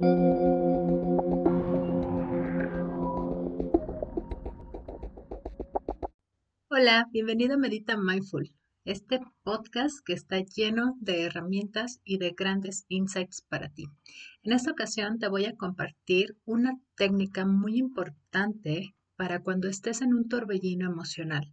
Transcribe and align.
Hola, 0.00 0.14
bienvenido 7.10 7.54
a 7.54 7.56
Medita 7.56 7.96
Mindful, 7.96 8.54
este 8.84 9.18
podcast 9.42 9.98
que 10.04 10.12
está 10.12 10.38
lleno 10.38 10.94
de 11.00 11.24
herramientas 11.24 12.00
y 12.04 12.18
de 12.18 12.30
grandes 12.30 12.84
insights 12.86 13.42
para 13.42 13.70
ti. 13.70 13.86
En 14.44 14.52
esta 14.52 14.70
ocasión 14.70 15.18
te 15.18 15.26
voy 15.26 15.46
a 15.46 15.56
compartir 15.56 16.36
una 16.44 16.78
técnica 16.94 17.44
muy 17.44 17.76
importante 17.76 18.94
para 19.16 19.42
cuando 19.42 19.66
estés 19.66 20.00
en 20.00 20.14
un 20.14 20.28
torbellino 20.28 20.88
emocional, 20.88 21.52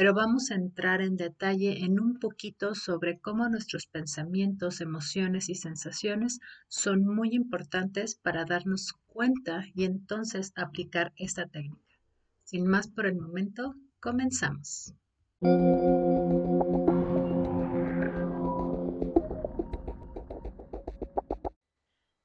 pero 0.00 0.14
vamos 0.14 0.50
a 0.50 0.54
entrar 0.54 1.02
en 1.02 1.18
detalle 1.18 1.84
en 1.84 2.00
un 2.00 2.18
poquito 2.18 2.74
sobre 2.74 3.18
cómo 3.18 3.46
nuestros 3.50 3.84
pensamientos, 3.84 4.80
emociones 4.80 5.50
y 5.50 5.54
sensaciones 5.54 6.40
son 6.68 7.04
muy 7.04 7.34
importantes 7.34 8.14
para 8.14 8.46
darnos 8.46 8.94
cuenta 9.08 9.66
y 9.74 9.84
entonces 9.84 10.54
aplicar 10.56 11.12
esta 11.16 11.44
técnica. 11.44 11.98
Sin 12.44 12.66
más 12.66 12.88
por 12.88 13.04
el 13.04 13.16
momento, 13.16 13.74
Comenzamos. 14.00 14.94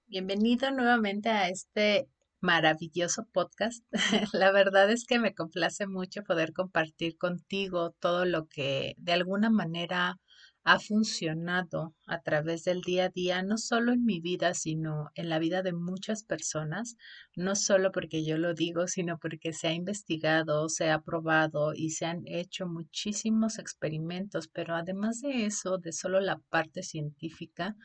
Bienvenido 0.07 0.71
nuevamente 0.71 1.27
a 1.27 1.49
este 1.49 2.07
maravilloso 2.45 3.25
podcast. 3.33 3.83
La 4.33 4.51
verdad 4.51 4.91
es 4.91 5.05
que 5.05 5.19
me 5.19 5.33
complace 5.33 5.87
mucho 5.87 6.23
poder 6.23 6.53
compartir 6.53 7.17
contigo 7.17 7.95
todo 7.99 8.25
lo 8.25 8.47
que 8.47 8.93
de 8.97 9.13
alguna 9.13 9.49
manera 9.49 10.19
ha 10.63 10.79
funcionado 10.79 11.93
a 12.07 12.21
través 12.21 12.63
del 12.63 12.81
día 12.81 13.05
a 13.05 13.09
día, 13.09 13.43
no 13.43 13.57
solo 13.57 13.93
en 13.93 14.03
mi 14.03 14.19
vida, 14.19 14.53
sino 14.55 15.11
en 15.13 15.29
la 15.29 15.37
vida 15.37 15.61
de 15.61 15.73
muchas 15.73 16.23
personas, 16.23 16.97
no 17.35 17.55
solo 17.55 17.91
porque 17.91 18.23
yo 18.25 18.37
lo 18.39 18.53
digo, 18.55 18.87
sino 18.87 19.19
porque 19.19 19.53
se 19.53 19.67
ha 19.67 19.73
investigado, 19.73 20.69
se 20.69 20.89
ha 20.89 21.01
probado 21.01 21.73
y 21.75 21.91
se 21.91 22.05
han 22.05 22.23
hecho 22.25 22.67
muchísimos 22.67 23.59
experimentos, 23.59 24.47
pero 24.47 24.75
además 24.75 25.21
de 25.21 25.45
eso, 25.45 25.77
de 25.77 25.91
solo 25.91 26.19
la 26.19 26.39
parte 26.49 26.81
científica, 26.81 27.75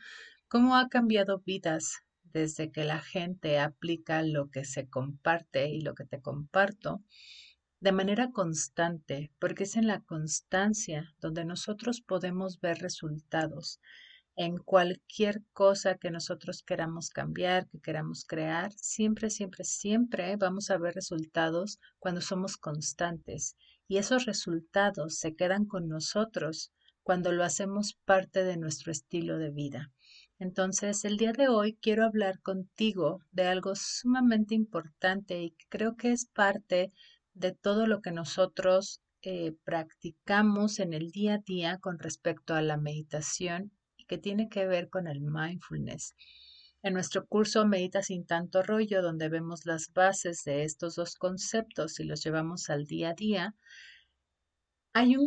cómo 0.47 0.75
ha 0.75 0.89
cambiado 0.89 1.39
vidas 1.45 2.01
desde 2.33 2.71
que 2.71 2.83
la 2.83 2.99
gente 2.99 3.59
aplica 3.59 4.21
lo 4.23 4.49
que 4.49 4.65
se 4.65 4.87
comparte 4.87 5.69
y 5.69 5.81
lo 5.81 5.95
que 5.95 6.05
te 6.05 6.21
comparto 6.21 7.03
de 7.79 7.91
manera 7.91 8.31
constante, 8.31 9.31
porque 9.39 9.63
es 9.63 9.75
en 9.75 9.87
la 9.87 10.01
constancia 10.01 11.15
donde 11.19 11.45
nosotros 11.45 12.01
podemos 12.01 12.59
ver 12.59 12.77
resultados 12.77 13.79
en 14.35 14.57
cualquier 14.57 15.43
cosa 15.51 15.97
que 15.97 16.11
nosotros 16.11 16.63
queramos 16.63 17.09
cambiar, 17.09 17.67
que 17.67 17.79
queramos 17.79 18.23
crear, 18.25 18.71
siempre, 18.73 19.29
siempre, 19.29 19.63
siempre 19.63 20.35
vamos 20.35 20.69
a 20.69 20.77
ver 20.77 20.95
resultados 20.95 21.79
cuando 21.99 22.21
somos 22.21 22.57
constantes. 22.57 23.57
Y 23.87 23.97
esos 23.97 24.25
resultados 24.25 25.17
se 25.17 25.35
quedan 25.35 25.65
con 25.65 25.87
nosotros 25.87 26.71
cuando 27.03 27.31
lo 27.31 27.43
hacemos 27.43 27.97
parte 28.05 28.43
de 28.43 28.57
nuestro 28.57 28.91
estilo 28.91 29.37
de 29.37 29.51
vida. 29.51 29.91
Entonces, 30.41 31.05
el 31.05 31.17
día 31.17 31.33
de 31.33 31.49
hoy 31.49 31.77
quiero 31.79 32.03
hablar 32.03 32.41
contigo 32.41 33.21
de 33.31 33.43
algo 33.43 33.75
sumamente 33.75 34.55
importante 34.55 35.39
y 35.39 35.55
creo 35.69 35.95
que 35.95 36.11
es 36.11 36.25
parte 36.25 36.91
de 37.35 37.51
todo 37.51 37.85
lo 37.85 38.01
que 38.01 38.09
nosotros 38.09 39.03
eh, 39.21 39.53
practicamos 39.63 40.79
en 40.79 40.93
el 40.93 41.11
día 41.11 41.35
a 41.35 41.37
día 41.37 41.77
con 41.77 41.99
respecto 41.99 42.55
a 42.55 42.63
la 42.63 42.77
meditación 42.77 43.71
y 43.97 44.05
que 44.05 44.17
tiene 44.17 44.49
que 44.49 44.65
ver 44.65 44.89
con 44.89 45.05
el 45.05 45.21
mindfulness. 45.21 46.15
En 46.81 46.95
nuestro 46.95 47.27
curso 47.27 47.67
Medita 47.67 48.01
sin 48.01 48.25
tanto 48.25 48.63
rollo, 48.63 49.03
donde 49.03 49.29
vemos 49.29 49.67
las 49.67 49.93
bases 49.93 50.43
de 50.43 50.63
estos 50.63 50.95
dos 50.95 51.17
conceptos 51.17 51.99
y 51.99 52.03
los 52.03 52.23
llevamos 52.23 52.71
al 52.71 52.85
día 52.87 53.11
a 53.11 53.13
día, 53.13 53.53
hay 54.93 55.17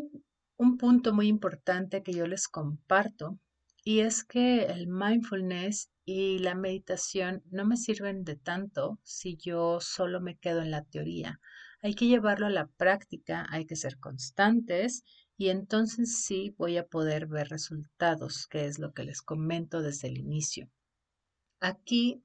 un 0.56 0.76
punto 0.76 1.14
muy 1.14 1.28
importante 1.28 2.03
que 2.03 2.14
yo 2.14 2.26
les 2.26 2.48
comparto 2.48 3.38
y 3.84 4.00
es 4.00 4.25
que 4.25 4.65
el 4.65 4.89
mindfulness 4.89 5.91
y 6.05 6.39
la 6.39 6.55
meditación 6.55 7.43
no 7.50 7.65
me 7.65 7.77
sirven 7.77 8.25
de 8.25 8.37
tanto 8.37 8.99
si 9.05 9.37
yo 9.37 9.81
solo 9.81 10.21
me 10.21 10.37
quedo 10.37 10.62
en 10.62 10.71
la 10.71 10.83
teoría 10.83 11.41
hay 11.84 11.95
que 11.95 12.06
llevarlo 12.06 12.47
a 12.47 12.50
la 12.50 12.67
práctica, 12.67 13.47
hay 13.50 13.67
que 13.67 13.77
ser 13.77 13.99
constantes 13.99 15.05
y 15.37 15.50
entonces 15.50 16.25
sí 16.25 16.55
voy 16.56 16.78
a 16.78 16.87
poder 16.87 17.27
ver 17.27 17.49
resultados, 17.49 18.47
que 18.47 18.65
es 18.65 18.78
lo 18.78 18.95
que 18.95 19.05
les 19.05 19.21
comento 19.21 19.83
desde 19.83 20.09
el 20.09 20.16
inicio. 20.16 20.71
Aquí 21.61 22.22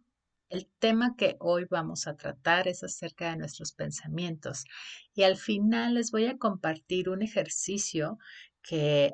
el 0.48 0.66
tema 0.80 1.18
que 1.18 1.36
hoy 1.42 1.66
vamos 1.70 2.08
a 2.08 2.16
tratar 2.16 2.70
es 2.70 2.86
acerca 2.86 3.32
de 3.32 3.36
nuestros 3.36 3.74
pensamientos 3.74 4.64
y 5.14 5.24
al 5.24 5.36
final 5.36 5.96
les 5.96 6.12
voy 6.12 6.28
a 6.28 6.38
compartir 6.38 7.10
un 7.10 7.22
ejercicio 7.22 8.18
que 8.62 9.12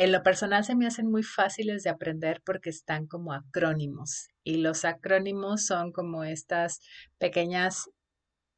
en 0.00 0.12
lo 0.12 0.22
personal 0.22 0.64
se 0.64 0.74
me 0.74 0.86
hacen 0.86 1.10
muy 1.10 1.22
fáciles 1.22 1.82
de 1.82 1.90
aprender 1.90 2.40
porque 2.42 2.70
están 2.70 3.06
como 3.06 3.34
acrónimos 3.34 4.28
y 4.42 4.56
los 4.56 4.86
acrónimos 4.86 5.66
son 5.66 5.92
como 5.92 6.24
estas 6.24 6.80
pequeñas 7.18 7.90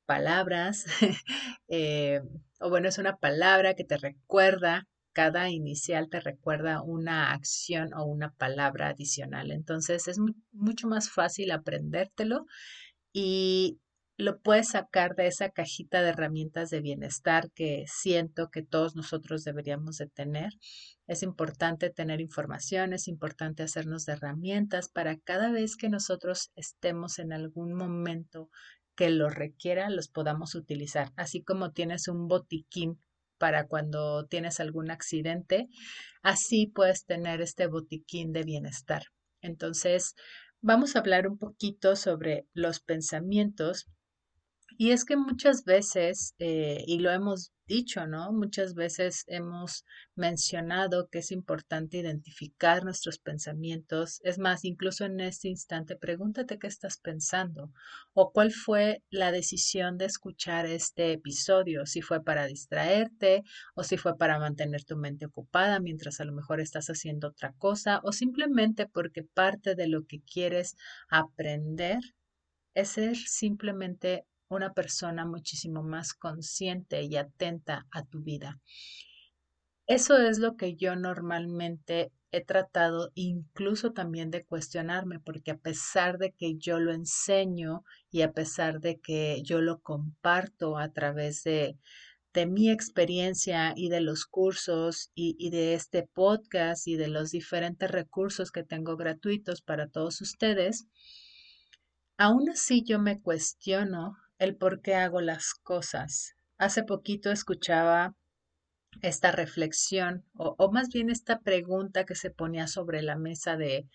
palabras, 0.06 0.84
eh, 1.68 2.20
o 2.60 2.70
bueno, 2.70 2.88
es 2.88 2.98
una 2.98 3.16
palabra 3.16 3.74
que 3.74 3.82
te 3.82 3.96
recuerda, 3.96 4.86
cada 5.12 5.50
inicial 5.50 6.08
te 6.08 6.20
recuerda 6.20 6.80
una 6.80 7.32
acción 7.32 7.92
o 7.92 8.04
una 8.04 8.30
palabra 8.34 8.90
adicional. 8.90 9.50
Entonces 9.50 10.06
es 10.06 10.20
mucho 10.52 10.86
más 10.86 11.10
fácil 11.10 11.50
aprendértelo 11.50 12.46
y 13.12 13.80
lo 14.18 14.40
puedes 14.40 14.68
sacar 14.68 15.14
de 15.14 15.26
esa 15.26 15.50
cajita 15.50 16.02
de 16.02 16.10
herramientas 16.10 16.70
de 16.70 16.80
bienestar 16.80 17.50
que 17.52 17.84
siento 17.86 18.50
que 18.50 18.62
todos 18.62 18.94
nosotros 18.94 19.42
deberíamos 19.44 19.96
de 19.96 20.06
tener. 20.06 20.52
Es 21.06 21.22
importante 21.22 21.90
tener 21.90 22.20
información, 22.20 22.92
es 22.92 23.08
importante 23.08 23.62
hacernos 23.62 24.04
de 24.04 24.12
herramientas 24.12 24.88
para 24.88 25.16
cada 25.18 25.50
vez 25.50 25.76
que 25.76 25.88
nosotros 25.88 26.50
estemos 26.54 27.18
en 27.18 27.32
algún 27.32 27.72
momento 27.72 28.50
que 28.94 29.10
lo 29.10 29.30
requiera 29.30 29.88
los 29.90 30.08
podamos 30.08 30.54
utilizar, 30.54 31.12
así 31.16 31.42
como 31.42 31.72
tienes 31.72 32.08
un 32.08 32.28
botiquín 32.28 32.98
para 33.38 33.66
cuando 33.66 34.26
tienes 34.26 34.60
algún 34.60 34.90
accidente, 34.90 35.68
así 36.22 36.66
puedes 36.66 37.06
tener 37.06 37.40
este 37.40 37.66
botiquín 37.66 38.32
de 38.32 38.44
bienestar. 38.44 39.04
Entonces, 39.40 40.14
vamos 40.60 40.94
a 40.94 41.00
hablar 41.00 41.26
un 41.26 41.38
poquito 41.38 41.96
sobre 41.96 42.46
los 42.52 42.78
pensamientos 42.78 43.88
y 44.78 44.90
es 44.92 45.04
que 45.04 45.16
muchas 45.16 45.64
veces, 45.64 46.34
eh, 46.38 46.84
y 46.86 46.98
lo 46.98 47.10
hemos 47.10 47.52
dicho, 47.66 48.06
¿no? 48.06 48.32
Muchas 48.32 48.74
veces 48.74 49.24
hemos 49.28 49.84
mencionado 50.14 51.08
que 51.08 51.20
es 51.20 51.30
importante 51.32 51.98
identificar 51.98 52.84
nuestros 52.84 53.18
pensamientos. 53.18 54.20
Es 54.24 54.38
más, 54.38 54.64
incluso 54.64 55.04
en 55.04 55.20
este 55.20 55.48
instante, 55.48 55.96
pregúntate 55.96 56.58
qué 56.58 56.66
estás 56.66 56.98
pensando 56.98 57.72
o 58.12 58.32
cuál 58.32 58.52
fue 58.52 59.02
la 59.10 59.32
decisión 59.32 59.96
de 59.96 60.06
escuchar 60.06 60.66
este 60.66 61.12
episodio, 61.12 61.86
si 61.86 62.02
fue 62.02 62.22
para 62.22 62.46
distraerte 62.46 63.42
o 63.74 63.84
si 63.84 63.96
fue 63.96 64.16
para 64.16 64.38
mantener 64.38 64.84
tu 64.84 64.96
mente 64.96 65.26
ocupada 65.26 65.80
mientras 65.80 66.20
a 66.20 66.24
lo 66.24 66.32
mejor 66.32 66.60
estás 66.60 66.88
haciendo 66.88 67.28
otra 67.28 67.52
cosa 67.58 68.00
o 68.04 68.12
simplemente 68.12 68.86
porque 68.86 69.22
parte 69.22 69.74
de 69.74 69.88
lo 69.88 70.04
que 70.06 70.20
quieres 70.22 70.76
aprender 71.08 72.00
es 72.74 72.90
ser 72.90 73.16
simplemente 73.16 74.24
una 74.54 74.72
persona 74.72 75.24
muchísimo 75.24 75.82
más 75.82 76.14
consciente 76.14 77.02
y 77.02 77.16
atenta 77.16 77.86
a 77.90 78.04
tu 78.04 78.22
vida. 78.22 78.60
Eso 79.86 80.16
es 80.16 80.38
lo 80.38 80.56
que 80.56 80.76
yo 80.76 80.96
normalmente 80.96 82.12
he 82.30 82.42
tratado 82.42 83.10
incluso 83.14 83.92
también 83.92 84.30
de 84.30 84.44
cuestionarme, 84.44 85.20
porque 85.20 85.50
a 85.50 85.58
pesar 85.58 86.18
de 86.18 86.32
que 86.32 86.56
yo 86.56 86.80
lo 86.80 86.92
enseño 86.92 87.84
y 88.10 88.22
a 88.22 88.32
pesar 88.32 88.80
de 88.80 88.98
que 88.98 89.42
yo 89.42 89.60
lo 89.60 89.80
comparto 89.80 90.78
a 90.78 90.88
través 90.88 91.44
de, 91.44 91.76
de 92.32 92.46
mi 92.46 92.70
experiencia 92.70 93.74
y 93.76 93.90
de 93.90 94.00
los 94.00 94.24
cursos 94.24 95.10
y, 95.14 95.36
y 95.38 95.50
de 95.50 95.74
este 95.74 96.04
podcast 96.04 96.88
y 96.88 96.96
de 96.96 97.08
los 97.08 97.32
diferentes 97.32 97.90
recursos 97.90 98.50
que 98.50 98.64
tengo 98.64 98.96
gratuitos 98.96 99.60
para 99.60 99.88
todos 99.88 100.22
ustedes, 100.22 100.86
aún 102.16 102.48
así 102.48 102.82
yo 102.82 102.98
me 102.98 103.20
cuestiono 103.20 104.16
el 104.42 104.56
por 104.56 104.82
qué 104.82 104.96
hago 104.96 105.20
las 105.20 105.54
cosas. 105.54 106.34
Hace 106.58 106.82
poquito 106.82 107.30
escuchaba 107.30 108.16
esta 109.00 109.30
reflexión 109.30 110.24
o, 110.34 110.70
más 110.72 110.88
bien 110.88 111.10
esta 111.10 111.38
pregunta 111.38 112.04
que 112.04 112.16
se 112.16 112.30
ponía 112.30 112.66
sobre 112.66 113.02
la 113.02 113.16
mesa 113.16 113.56
de 113.56 113.86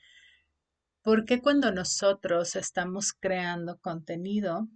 ¿por 1.04 1.26
qué 1.26 1.42
cuando 1.42 1.72
nosotros 1.72 2.56
estamos 2.56 3.12
creando 3.12 3.78
contenido 3.80 4.70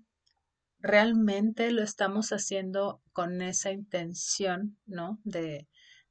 realmente 0.79 1.71
lo 1.71 1.83
estamos 1.83 2.33
haciendo 2.33 3.01
con 3.13 3.41
esa 3.41 3.71
intención, 3.71 4.77
¿no? 4.85 5.19
De, 5.23 5.67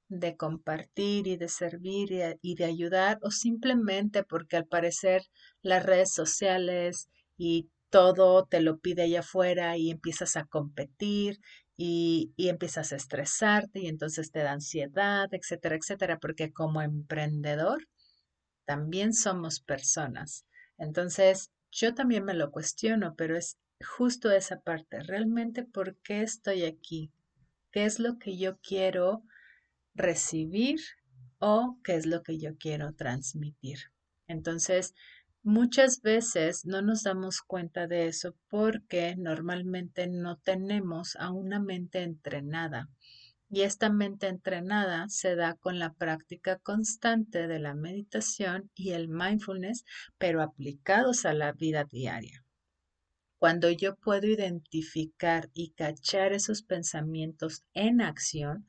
de 0.08 0.36
compartir 0.36 1.26
y 1.26 1.36
de 1.36 1.48
servir 1.48 2.12
y, 2.12 2.20
y, 2.40 2.54
de 2.54 2.64
ayudar 2.64 3.18
o 3.22 3.30
simplemente 3.30 4.24
porque 4.24 4.56
al 4.56 4.66
parecer 4.66 5.22
las 5.60 5.84
redes 5.84 6.14
sociales 6.14 7.10
y 7.36 7.68
todo 7.90 8.46
te 8.46 8.60
lo 8.60 8.78
pide 8.78 9.02
allá 9.02 9.20
afuera 9.20 9.76
y 9.76 9.90
empiezas 9.90 10.37
a 10.37 10.44
competir 10.44 11.40
y, 11.76 12.32
y, 12.37 12.48
empiezas 12.48 12.92
a 12.92 12.96
estresarte 12.96 13.81
y 13.81 13.88
entonces 13.88 14.31
te 14.32 14.40
da 14.40 14.52
ansiedad, 14.52 15.28
etcétera, 15.32 15.76
etcétera, 15.76 16.19
porque 16.19 16.52
como 16.52 16.82
emprendedor 16.82 17.88
también 18.66 19.14
somos 19.14 19.60
personas. 19.60 20.46
Entonces, 20.78 21.50
yo 21.72 21.94
también 21.94 22.25
me 22.25 22.34
lo 22.34 22.50
cuestiono, 22.50 23.14
pero 23.16 23.37
es 23.37 23.58
justo 23.96 24.31
esa 24.31 24.60
parte, 24.60 25.00
realmente 25.00 25.64
por 25.64 25.96
qué 25.98 26.22
estoy 26.22 26.64
aquí, 26.64 27.10
qué 27.72 27.84
es 27.84 27.98
lo 27.98 28.19
que 28.19 28.36
yo 28.36 28.58
quiero 28.58 29.22
recibir 29.94 30.81
o 31.38 31.78
qué 31.82 31.96
es 31.96 32.06
lo 32.06 32.22
que 32.22 32.38
yo 32.38 32.56
quiero 32.58 32.93
transmitir. 32.93 33.78
Entonces, 34.26 34.94
muchas 35.42 36.02
veces 36.02 36.66
no 36.66 36.82
nos 36.82 37.02
damos 37.02 37.40
cuenta 37.40 37.87
de 37.87 38.06
eso 38.06 38.34
porque 38.48 39.14
normalmente 39.16 40.06
no 40.06 40.37
tenemos 40.37 41.16
a 41.16 41.31
una 41.31 41.60
mente 41.60 42.02
entrenada. 42.02 42.88
Y 43.48 43.62
esta 43.62 43.90
mente 43.90 44.28
entrenada 44.28 45.08
se 45.08 45.34
da 45.34 45.54
con 45.54 45.78
la 45.78 45.92
práctica 45.92 46.58
constante 46.58 47.48
de 47.48 47.58
la 47.58 47.75
meditación 47.75 48.70
y 48.76 48.90
el 48.90 49.08
mindfulness, 49.08 49.84
pero 50.19 50.40
aplicados 50.40 51.25
a 51.25 51.34
la 51.34 51.52
vida 51.52 51.84
diaria. 51.84 52.44
Cuando 53.38 53.70
yo 53.70 53.96
puedo 53.96 54.26
identificar 54.26 55.48
y 55.54 55.70
cachar 55.70 56.32
esos 56.32 56.62
pensamientos 56.62 57.64
en 57.72 58.02
acción, 58.02 58.66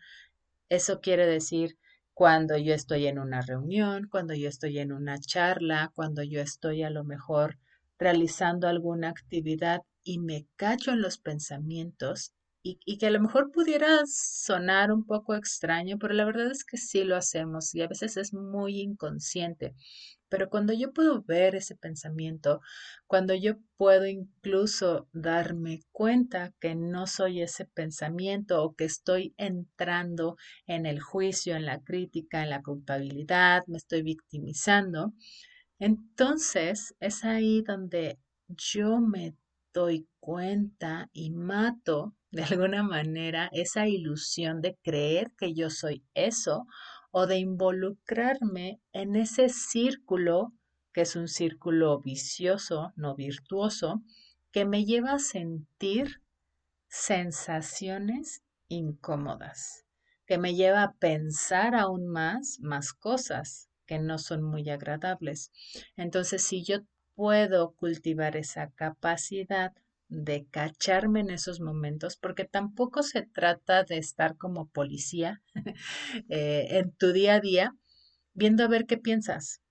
eso 0.70 1.02
quiere 1.02 1.28
decir 1.28 1.78
cuando 2.22 2.56
yo 2.56 2.76
estoy 2.76 3.08
en 3.08 3.18
una 3.18 3.42
reunión, 3.42 4.08
cuando 4.08 4.36
yo 4.36 4.48
estoy 4.48 4.78
en 4.78 4.92
una 4.92 5.18
charla, 5.18 5.92
cuando 5.96 6.22
yo 6.22 6.40
estoy 6.40 6.84
a 6.84 6.92
lo 6.92 7.04
mejor 7.04 7.58
realizando 7.98 8.68
alguna 8.68 9.10
actividad 9.10 9.82
y 10.04 10.20
me 10.20 10.46
cacho 10.56 10.92
en 10.92 11.02
los 11.02 11.18
pensamientos 11.18 12.32
y, 12.62 12.78
que 13.00 13.08
a 13.08 13.10
lo 13.10 13.20
mejor 13.20 13.50
pudiera 13.50 14.02
sonar 14.06 14.92
un 14.92 15.04
poco 15.04 15.34
extraño, 15.34 15.98
pero 15.98 16.14
la 16.14 16.26
verdad 16.26 16.52
es 16.52 16.64
que 16.64 16.78
sí 16.78 17.04
lo 17.04 17.16
hacemos 17.16 17.74
y 17.74 17.82
a 17.82 17.88
veces 17.88 18.18
es 18.18 18.36
muy 18.36 18.82
inconsciente. 18.82 19.74
Pero 20.32 20.50
cuando 20.50 20.72
yo 20.72 20.94
puedo 20.94 21.22
ver 21.24 21.56
ese 21.56 21.76
pensamiento, 21.76 22.62
cuando 23.06 23.36
yo 23.36 23.56
puedo 23.76 24.06
incluso 24.08 25.10
darme 25.12 25.82
cuenta 25.92 26.54
que 26.62 26.74
no 26.74 27.06
soy 27.06 27.42
ese 27.42 27.66
pensamiento 27.66 28.64
o 28.64 28.74
que 28.74 28.86
estoy 28.86 29.34
entrando 29.36 30.38
en 30.68 30.86
el 30.86 31.02
juicio, 31.02 31.58
en 31.58 31.66
la 31.66 31.82
crítica, 31.82 32.44
en 32.44 32.50
la 32.50 32.62
culpabilidad, 32.62 33.64
me 33.68 33.76
estoy 33.78 34.04
victimizando, 34.04 35.12
entonces 35.80 36.96
es 37.02 37.26
ahí 37.26 37.62
donde 37.62 38.18
yo 38.48 39.02
me 39.02 39.36
doy 39.74 40.08
cuenta 40.22 41.10
y 41.12 41.32
mato 41.32 42.16
de 42.32 42.44
alguna 42.44 42.84
manera 42.84 43.50
esa 43.52 43.86
ilusión 43.86 44.62
de 44.62 44.78
creer 44.82 45.32
que 45.38 45.54
yo 45.54 45.70
soy 45.70 46.06
eso 46.14 46.68
o 47.12 47.28
de 47.28 47.38
involucrarme 47.38 48.82
en 48.94 49.16
ese 49.16 49.50
círculo 49.50 50.54
que 50.94 51.02
es 51.02 51.16
un 51.16 51.28
círculo 51.28 52.00
vicioso, 52.02 52.94
no 52.96 53.16
virtuoso, 53.16 54.02
que 54.52 54.66
me 54.66 54.86
lleva 54.86 55.14
a 55.14 55.20
sentir 55.20 56.22
sensaciones 56.90 58.44
incómodas, 58.68 59.86
que 60.26 60.38
me 60.38 60.56
lleva 60.56 60.84
a 60.84 60.94
pensar 60.94 61.76
aún 61.76 62.08
más, 62.08 62.60
más 62.60 62.94
cosas 62.94 63.70
que 63.86 64.00
no 64.00 64.18
son 64.18 64.44
muy 64.44 64.70
agradables. 64.70 65.52
Entonces, 65.96 66.44
si 66.44 66.64
yo 66.64 66.80
puedo 67.16 67.74
cultivar 67.74 68.36
esa 68.36 68.72
capacidad 68.72 69.74
de 70.12 70.46
cacharme 70.52 71.22
en 71.22 71.30
esos 71.32 71.62
momentos, 71.62 72.18
porque 72.18 72.44
tampoco 72.44 73.02
se 73.02 73.24
trata 73.24 73.84
de 73.84 73.98
estar 73.98 74.38
como 74.38 74.68
policía 74.68 75.42
eh, 76.30 76.68
en 76.70 76.92
tu 76.92 77.14
día 77.14 77.36
a 77.36 77.40
día, 77.40 77.76
viendo 78.34 78.64
a 78.64 78.68
ver 78.68 78.86
qué 78.86 78.98
piensas. 78.98 79.62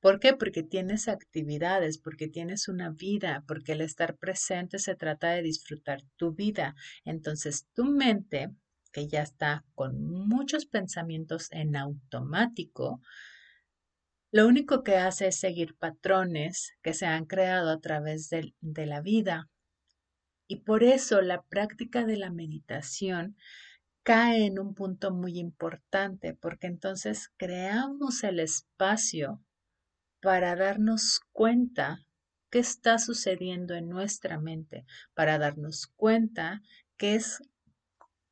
¿Por 0.00 0.20
qué? 0.20 0.34
Porque 0.34 0.62
tienes 0.62 1.08
actividades, 1.08 1.96
porque 1.98 2.28
tienes 2.28 2.68
una 2.68 2.90
vida, 2.90 3.44
porque 3.48 3.72
el 3.72 3.80
estar 3.80 4.16
presente 4.18 4.78
se 4.78 4.94
trata 4.94 5.30
de 5.30 5.42
disfrutar 5.42 6.02
tu 6.16 6.34
vida. 6.34 6.74
Entonces 7.06 7.66
tu 7.74 7.86
mente, 7.86 8.50
que 8.92 9.08
ya 9.08 9.22
está 9.22 9.64
con 9.74 10.04
muchos 10.04 10.66
pensamientos 10.66 11.48
en 11.50 11.76
automático, 11.76 13.00
lo 14.30 14.46
único 14.46 14.82
que 14.82 14.96
hace 14.96 15.28
es 15.28 15.38
seguir 15.38 15.76
patrones 15.76 16.74
que 16.82 16.94
se 16.94 17.06
han 17.06 17.26
creado 17.26 17.70
a 17.70 17.80
través 17.80 18.28
de, 18.28 18.54
de 18.60 18.86
la 18.86 19.00
vida. 19.00 19.48
Y 20.48 20.56
por 20.56 20.82
eso 20.82 21.20
la 21.22 21.42
práctica 21.42 22.04
de 22.04 22.16
la 22.16 22.30
meditación 22.30 23.36
cae 24.02 24.46
en 24.46 24.58
un 24.58 24.74
punto 24.74 25.12
muy 25.12 25.38
importante, 25.38 26.34
porque 26.34 26.68
entonces 26.68 27.32
creamos 27.36 28.22
el 28.22 28.38
espacio 28.38 29.42
para 30.20 30.54
darnos 30.54 31.20
cuenta 31.32 32.06
qué 32.50 32.60
está 32.60 32.98
sucediendo 32.98 33.74
en 33.74 33.88
nuestra 33.88 34.38
mente, 34.38 34.86
para 35.14 35.38
darnos 35.38 35.88
cuenta 35.88 36.62
qué 36.96 37.16
es, 37.16 37.42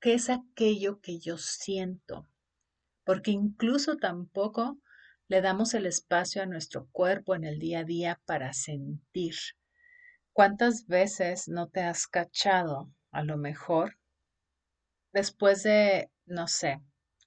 qué 0.00 0.14
es 0.14 0.31
aquello 0.31 1.00
que 1.00 1.19
yo 1.19 1.38
siento, 1.38 2.29
porque 3.05 3.32
incluso 3.32 3.97
tampoco 3.97 4.79
le 5.29 5.41
damos 5.41 5.75
el 5.75 5.87
espacio 5.87 6.43
a 6.43 6.47
nuestro 6.47 6.88
cuerpo 6.93 7.35
en 7.35 7.44
el 7.44 7.59
día 7.59 7.81
a 7.81 7.85
día 7.85 8.21
para 8.26 8.53
sentir. 8.53 9.35
¿Cuántas 10.32 10.87
veces 10.87 11.49
no 11.49 11.69
te 11.69 11.81
has 11.82 12.06
cachado, 12.06 12.91
a 13.11 13.23
lo 13.23 13.37
mejor, 13.37 13.99
después 15.12 15.62
de, 15.62 16.11
no 16.26 16.49
sé, 16.49 16.81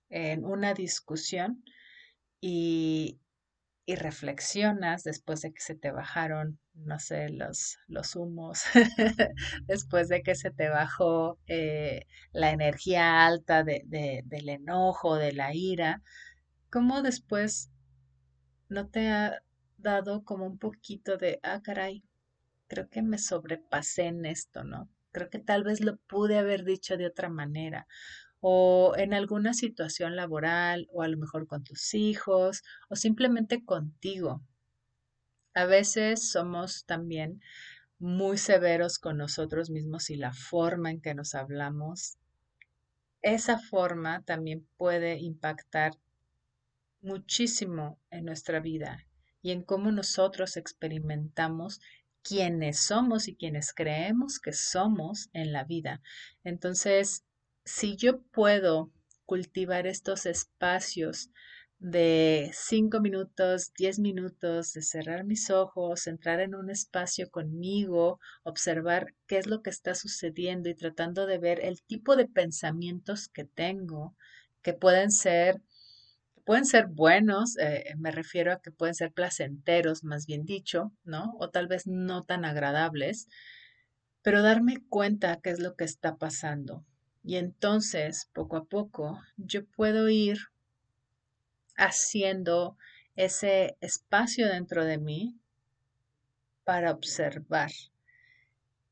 en 0.10 0.46
una 0.46 0.74
discusión 0.74 1.64
y, 2.42 3.20
y 3.86 3.96
reflexionas 3.96 5.04
después 5.04 5.42
de 5.42 5.54
que 5.54 5.62
se 5.62 5.76
te 5.76 5.92
bajaron, 5.92 6.60
no 6.74 7.00
sé, 7.00 7.30
los, 7.30 7.78
los 7.88 8.16
humos, 8.16 8.64
después 9.68 10.10
de 10.10 10.22
que 10.22 10.36
se 10.36 10.52
te 10.52 10.70
bajó 10.70 11.40
eh, 11.48 12.06
la 12.34 12.52
energía 12.52 13.26
alta 13.26 13.64
de, 13.64 13.84
de, 13.86 14.24
del 14.26 14.50
enojo, 14.50 15.16
de 15.16 15.32
la 15.34 15.56
ira, 15.56 16.02
¿cómo 16.70 17.02
después 17.02 17.72
no 18.70 18.88
te 18.88 19.10
ha 19.10 19.44
dado 19.78 20.24
como 20.24 20.46
un 20.46 20.58
poquito 20.58 21.18
de, 21.18 21.40
ah, 21.44 21.62
caray, 21.62 22.04
creo 22.68 22.90
que 22.90 23.02
me 23.02 23.18
sobrepasé 23.18 24.04
en 24.04 24.26
esto, 24.26 24.64
¿no? 24.64 24.90
Creo 25.12 25.30
que 25.30 25.40
tal 25.40 25.64
vez 25.64 25.82
lo 25.82 25.98
pude 25.98 26.38
haber 26.38 26.64
dicho 26.64 26.98
de 26.98 27.08
otra 27.08 27.30
manera 27.30 27.88
o 28.40 28.94
en 28.98 29.14
alguna 29.14 29.54
situación 29.54 30.16
laboral 30.16 30.88
o 30.92 31.02
a 31.02 31.08
lo 31.08 31.18
mejor 31.18 31.48
con 31.48 31.64
tus 31.64 31.94
hijos 31.94 32.64
o 32.90 32.96
simplemente 32.96 33.64
contigo. 33.66 34.42
A 35.54 35.66
veces 35.66 36.30
somos 36.30 36.86
también 36.86 37.42
muy 38.00 38.38
severos 38.38 39.00
con 39.00 39.18
nosotros 39.18 39.70
mismos 39.72 40.10
y 40.12 40.18
la 40.18 40.34
forma 40.34 40.92
en 40.92 41.02
que 41.02 41.16
nos 41.16 41.34
hablamos, 41.34 42.18
esa 43.24 43.58
forma 43.58 44.22
también 44.22 44.68
puede 44.78 45.18
impactar 45.18 45.94
muchísimo 47.08 48.00
en 48.12 48.26
nuestra 48.26 48.60
vida 48.60 49.06
y 49.42 49.52
en 49.52 49.64
cómo 49.64 49.92
nosotros 49.92 50.58
experimentamos 50.58 51.80
quienes 52.22 52.80
somos 52.80 53.28
y 53.28 53.36
quienes 53.36 53.74
creemos 53.74 54.40
que 54.40 54.52
somos 54.52 55.30
en 55.34 55.54
la 55.54 55.64
vida. 55.64 56.02
Entonces, 56.44 57.24
si 57.64 57.96
yo 57.96 58.22
puedo 58.32 58.92
cultivar 59.26 59.88
estos 59.88 60.26
espacios 60.26 61.30
de 61.80 62.50
cinco 62.54 63.00
minutos, 63.00 63.72
diez 63.78 64.00
minutos, 64.00 64.74
de 64.74 64.82
cerrar 64.82 65.24
mis 65.24 65.50
ojos, 65.50 66.08
entrar 66.08 66.40
en 66.40 66.56
un 66.56 66.70
espacio 66.70 67.30
conmigo, 67.30 68.20
observar 68.44 69.14
qué 69.28 69.38
es 69.38 69.48
lo 69.48 69.62
que 69.62 69.70
está 69.70 69.94
sucediendo 69.94 70.70
y 70.70 70.76
tratando 70.76 71.28
de 71.28 71.38
ver 71.38 71.64
el 71.64 71.84
tipo 71.84 72.16
de 72.16 72.28
pensamientos 72.28 73.28
que 73.30 73.46
tengo, 73.46 74.16
que 74.64 74.74
pueden 74.74 75.12
ser 75.12 75.62
pueden 76.48 76.66
ser 76.66 76.88
buenos, 76.88 77.58
eh, 77.58 77.94
me 77.98 78.10
refiero 78.10 78.54
a 78.54 78.62
que 78.62 78.72
pueden 78.72 78.96
ser 78.96 79.12
placenteros, 79.12 80.06
más 80.06 80.26
bien 80.26 80.46
dicho, 80.46 80.94
¿no? 81.04 81.36
O 81.40 81.50
tal 81.50 81.68
vez 81.68 81.88
no 81.88 82.24
tan 82.24 82.46
agradables, 82.46 83.28
pero 84.22 84.42
darme 84.42 84.82
cuenta 84.88 85.42
qué 85.44 85.50
es 85.50 85.60
lo 85.60 85.76
que 85.76 85.84
está 85.84 86.16
pasando. 86.16 86.86
Y 87.22 87.36
entonces, 87.36 88.30
poco 88.32 88.56
a 88.56 88.64
poco, 88.64 89.20
yo 89.36 89.66
puedo 89.66 90.08
ir 90.08 90.38
haciendo 91.76 92.78
ese 93.18 93.76
espacio 93.82 94.48
dentro 94.48 94.86
de 94.86 95.00
mí 95.00 95.36
para 96.64 96.92
observar. 96.92 97.72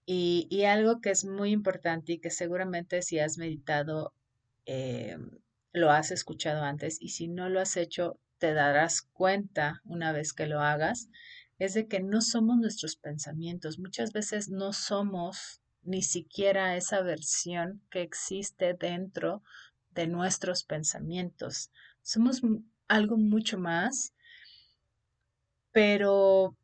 Y, 0.05 0.45
y 0.49 0.65
algo 0.65 0.99
que 0.99 1.11
es 1.11 1.23
muy 1.23 1.51
importante 1.51 2.11
y 2.11 2.19
que 2.19 2.31
seguramente 2.31 3.01
si 3.01 3.19
has 3.19 3.37
meditado 3.37 4.11
eh, 4.65 5.17
lo 5.75 5.91
has 5.91 6.11
escuchado 6.11 6.63
antes 6.63 6.97
y 7.01 7.09
si 7.09 7.27
no 7.27 7.49
lo 7.49 7.59
has 7.59 7.75
hecho, 7.77 8.19
te 8.37 8.53
darás 8.53 9.01
cuenta 9.01 9.81
una 9.83 10.11
vez 10.13 10.33
que 10.33 10.47
lo 10.47 10.61
hagas, 10.61 11.09
es 11.59 11.73
de 11.73 11.87
que 11.87 11.99
no 11.99 12.21
somos 12.21 12.57
nuestros 12.57 12.95
pensamientos. 12.95 13.77
Muchas 13.77 14.11
veces 14.13 14.49
no 14.49 14.73
somos 14.73 15.61
ni 15.83 16.01
siquiera 16.01 16.75
esa 16.75 17.01
versión 17.01 17.81
que 17.89 18.01
existe 18.01 18.73
dentro 18.73 19.43
de 19.91 20.07
nuestros 20.07 20.63
pensamientos. 20.63 21.71
Somos 22.01 22.41
algo 22.87 23.17
mucho 23.17 23.57
más, 23.57 24.13
pero 25.71 26.57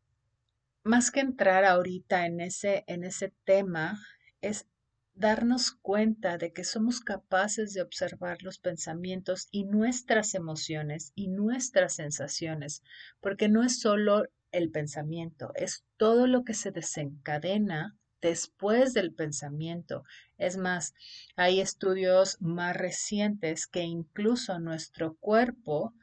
más 0.83 1.11
que 1.11 1.19
entrar 1.19 1.65
ahorita 1.65 2.25
en 2.25 2.39
ese, 2.41 2.83
en 2.87 3.03
ese 3.03 3.33
tema, 3.43 3.99
es 4.41 4.67
darnos 5.13 5.71
cuenta 5.71 6.37
de 6.37 6.51
que 6.53 6.63
somos 6.63 6.99
capaces 6.99 7.73
de 7.73 7.81
observar 7.81 8.41
los 8.41 8.59
pensamientos 8.59 9.47
y 9.51 9.65
nuestras 9.65 10.33
emociones 10.33 11.11
y 11.15 11.27
nuestras 11.27 11.95
sensaciones, 11.95 12.81
porque 13.19 13.49
no 13.49 13.63
es 13.63 13.79
solo 13.79 14.25
el 14.51 14.71
pensamiento, 14.71 15.51
es 15.55 15.85
todo 15.97 16.27
lo 16.27 16.43
que 16.43 16.53
se 16.53 16.71
desencadena 16.71 17.95
después 18.21 18.93
del 18.93 19.13
pensamiento. 19.13 20.03
Es 20.37 20.57
más, 20.57 20.93
hay 21.35 21.59
estudios 21.59 22.37
más 22.39 22.75
recientes 22.75 23.67
que 23.67 23.81
incluso 23.81 24.59
nuestro 24.59 25.15
cuerpo 25.15 25.93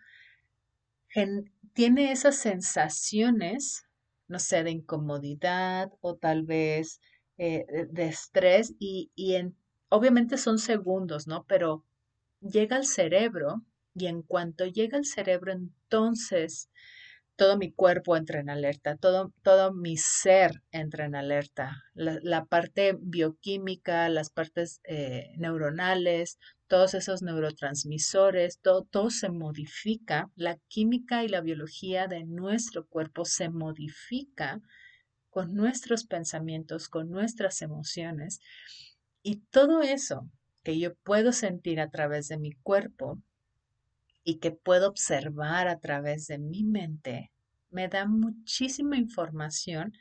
tiene 1.72 2.12
esas 2.12 2.36
sensaciones, 2.36 3.84
no 4.28 4.38
sé, 4.38 4.62
de 4.62 4.70
incomodidad 4.70 5.90
o 6.00 6.16
tal 6.16 6.42
vez 6.42 7.00
eh, 7.38 7.86
de 7.90 8.06
estrés 8.06 8.74
y, 8.80 9.10
en, 9.16 9.56
obviamente 9.88 10.36
son 10.36 10.58
segundos, 10.58 11.28
¿no? 11.28 11.44
Pero 11.46 11.84
llega 12.40 12.76
al 12.76 12.84
cerebro 12.84 13.62
y 13.94 14.06
en 14.06 14.22
cuanto 14.22 14.66
llega 14.66 14.98
al 14.98 15.04
cerebro, 15.04 15.52
entonces 15.52 16.68
todo 17.36 17.56
mi 17.56 17.70
cuerpo 17.70 18.16
entra 18.16 18.40
en 18.40 18.50
alerta, 18.50 18.96
todo, 18.96 19.32
todo 19.42 19.72
mi 19.72 19.96
ser 19.96 20.64
entra 20.72 21.04
en 21.04 21.14
alerta, 21.14 21.84
la, 21.94 22.44
parte 22.46 22.96
bioquímica, 22.98 24.08
las 24.08 24.30
partes 24.30 24.80
eh, 24.82 25.30
neuronales, 25.36 26.40
todos 26.66 26.94
esos 26.94 27.22
neurotransmisores, 27.22 28.58
todo, 28.58 28.82
todo 28.82 29.10
se 29.10 29.30
modifica, 29.30 30.28
la 30.34 30.56
química 30.66 31.22
y 31.22 31.28
la 31.28 31.40
biología 31.40 32.08
de 32.08 32.24
nuestro 32.24 32.84
cuerpo 32.84 33.24
se 33.24 33.48
modifica 33.48 34.60
con 35.38 35.54
nuestros 35.54 36.02
pensamientos, 36.02 36.88
con 36.88 37.10
nuestras 37.10 37.62
emociones. 37.62 38.40
Y 39.22 39.36
todo 39.52 39.82
eso 39.82 40.28
que 40.64 40.80
yo 40.80 40.96
puedo 40.96 41.30
sentir 41.30 41.78
a 41.78 41.90
través 41.90 42.26
de 42.26 42.38
mi 42.38 42.54
cuerpo 42.54 43.22
y 44.24 44.40
que 44.40 44.50
puedo 44.50 44.88
observar 44.88 45.68
a 45.68 45.78
través 45.78 46.26
de 46.26 46.38
mi 46.38 46.64
mente, 46.64 47.30
me 47.70 47.86
da 47.86 48.04
muchísima 48.04 48.96
información 48.96 49.92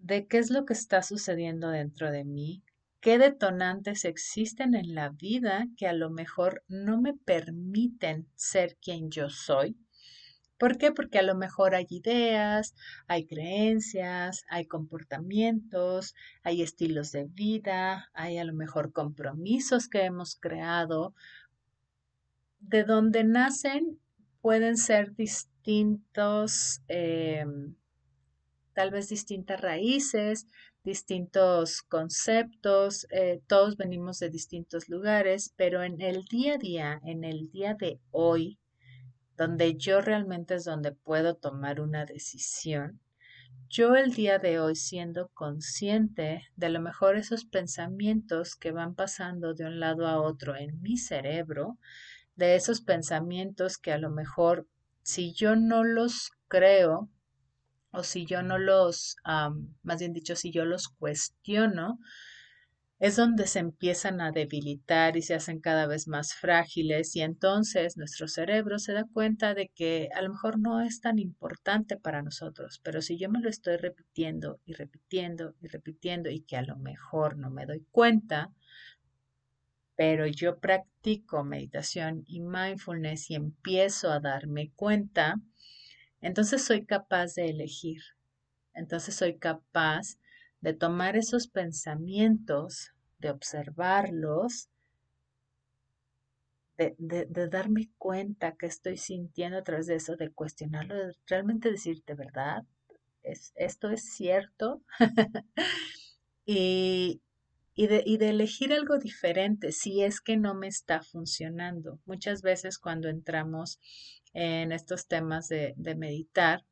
de 0.00 0.26
qué 0.26 0.38
es 0.38 0.50
lo 0.50 0.64
que 0.64 0.72
está 0.72 1.04
sucediendo 1.04 1.68
dentro 1.68 2.10
de 2.10 2.24
mí, 2.24 2.64
qué 2.98 3.16
detonantes 3.16 4.04
existen 4.04 4.74
en 4.74 4.92
la 4.92 5.10
vida 5.10 5.68
que 5.76 5.86
a 5.86 5.92
lo 5.92 6.10
mejor 6.10 6.64
no 6.66 7.00
me 7.00 7.14
permiten 7.14 8.26
ser 8.34 8.76
quien 8.82 9.08
yo 9.12 9.30
soy. 9.30 9.76
¿Por 10.58 10.76
qué? 10.76 10.90
Porque 10.92 11.18
a 11.18 11.22
lo 11.22 11.36
mejor 11.36 11.74
hay 11.74 11.86
ideas, 11.88 12.74
hay 13.06 13.26
creencias, 13.26 14.44
hay 14.48 14.66
comportamientos, 14.66 16.14
hay 16.42 16.62
estilos 16.62 17.12
de 17.12 17.24
vida, 17.24 18.10
hay 18.12 18.38
a 18.38 18.44
lo 18.44 18.52
mejor 18.52 18.92
compromisos 18.92 19.88
que 19.88 20.04
hemos 20.04 20.36
creado 20.36 21.14
de 22.60 22.84
donde 22.84 23.24
nacen 23.24 24.00
pueden 24.40 24.76
ser 24.76 25.14
distintos, 25.14 26.80
em, 26.88 27.76
tal 28.72 28.90
vez 28.90 29.08
distintas 29.08 29.60
raíces, 29.60 30.48
distintos 30.84 31.82
conceptos, 31.82 33.06
eh, 33.10 33.40
todos 33.46 33.76
venimos 33.76 34.18
de 34.18 34.30
distintos 34.30 34.88
lugares, 34.88 35.52
pero 35.56 35.82
en 35.82 36.00
el 36.00 36.24
día 36.24 36.54
a 36.54 36.58
día, 36.58 37.00
en 37.04 37.24
el 37.24 37.50
día 37.50 37.74
de 37.74 38.00
hoy, 38.10 38.58
donde 39.38 39.76
yo 39.76 40.00
realmente 40.00 40.56
es 40.56 40.64
donde 40.64 40.92
puedo 40.92 41.36
tomar 41.36 41.80
una 41.80 42.04
decisión, 42.04 43.00
yo 43.68 43.94
el 43.94 44.12
día 44.12 44.38
de 44.38 44.58
hoy 44.58 44.74
siendo 44.74 45.28
consciente 45.28 46.42
de 46.56 46.68
lo 46.70 46.80
mejor 46.80 47.16
esos 47.16 47.44
pensamientos 47.44 48.56
que 48.56 48.72
van 48.72 48.94
pasando 48.94 49.54
de 49.54 49.64
un 49.64 49.78
lado 49.78 50.06
a 50.06 50.20
otro 50.20 50.56
en 50.56 50.80
mi 50.82 50.96
cerebro, 50.96 51.78
de 52.34 52.56
esos 52.56 52.80
pensamientos 52.80 53.78
que 53.78 53.92
a 53.92 53.98
lo 53.98 54.10
mejor 54.10 54.66
si 55.02 55.32
yo 55.32 55.54
no 55.54 55.84
los 55.84 56.32
creo 56.48 57.08
o 57.90 58.02
si 58.02 58.26
yo 58.26 58.42
no 58.42 58.58
los, 58.58 59.16
más 59.82 59.98
bien 60.00 60.12
dicho, 60.12 60.34
si 60.34 60.50
yo 60.50 60.64
los 60.64 60.88
cuestiono, 60.88 61.98
es 62.98 63.14
donde 63.14 63.46
se 63.46 63.60
empiezan 63.60 64.20
a 64.20 64.32
debilitar 64.32 65.16
y 65.16 65.22
se 65.22 65.34
hacen 65.34 65.60
cada 65.60 65.86
vez 65.86 66.08
más 66.08 66.34
frágiles 66.34 67.14
y 67.14 67.20
entonces 67.20 67.96
nuestro 67.96 68.26
cerebro 68.26 68.78
se 68.80 68.92
da 68.92 69.04
cuenta 69.12 69.54
de 69.54 69.68
que 69.68 70.08
a 70.14 70.22
lo 70.22 70.30
mejor 70.30 70.58
no 70.58 70.80
es 70.80 71.00
tan 71.00 71.18
importante 71.20 71.96
para 71.96 72.22
nosotros, 72.22 72.80
pero 72.82 73.00
si 73.00 73.16
yo 73.16 73.30
me 73.30 73.40
lo 73.40 73.48
estoy 73.48 73.76
repitiendo 73.76 74.60
y 74.64 74.72
repitiendo 74.72 75.54
y 75.60 75.68
repitiendo 75.68 76.28
y 76.28 76.40
que 76.40 76.56
a 76.56 76.62
lo 76.62 76.76
mejor 76.76 77.36
no 77.36 77.50
me 77.50 77.66
doy 77.66 77.86
cuenta, 77.92 78.50
pero 79.94 80.26
yo 80.26 80.58
practico 80.58 81.44
meditación 81.44 82.24
y 82.26 82.40
mindfulness 82.40 83.30
y 83.30 83.34
empiezo 83.36 84.10
a 84.10 84.20
darme 84.20 84.72
cuenta, 84.74 85.40
entonces 86.20 86.64
soy 86.64 86.84
capaz 86.84 87.34
de 87.34 87.50
elegir. 87.50 88.02
Entonces 88.74 89.16
soy 89.16 89.38
capaz 89.38 90.16
de 90.60 90.74
tomar 90.74 91.16
esos 91.16 91.48
pensamientos, 91.48 92.92
de 93.18 93.30
observarlos, 93.30 94.68
de, 96.76 97.48
darme 97.48 97.90
cuenta 97.98 98.56
que 98.56 98.66
estoy 98.66 98.96
sintiendo 98.96 99.58
a 99.58 99.64
través 99.64 99.86
de 99.86 99.96
eso, 99.96 100.16
de 100.16 100.30
cuestionarlo, 100.30 100.94
de 100.94 101.12
realmente 101.26 101.70
decirte, 101.70 102.14
¿verdad? 102.14 102.64
¿Es, 103.22 103.52
¿Esto 103.56 103.90
es 103.90 104.04
cierto? 104.14 104.80
y, 106.46 107.20
y 107.74 107.86
de, 107.88 108.02
y 108.06 108.18
de 108.18 108.30
elegir 108.30 108.72
algo 108.72 108.98
diferente 108.98 109.72
si 109.72 110.02
es 110.02 110.20
que 110.20 110.36
no 110.36 110.54
me 110.54 110.68
está 110.68 111.02
funcionando. 111.02 111.98
Muchas 112.06 112.42
veces 112.42 112.78
cuando 112.78 113.08
entramos 113.08 113.80
en 114.32 114.70
estos 114.70 115.08
temas 115.08 115.48
de, 115.48 115.74
de 115.76 115.96
meditar, 115.96 116.64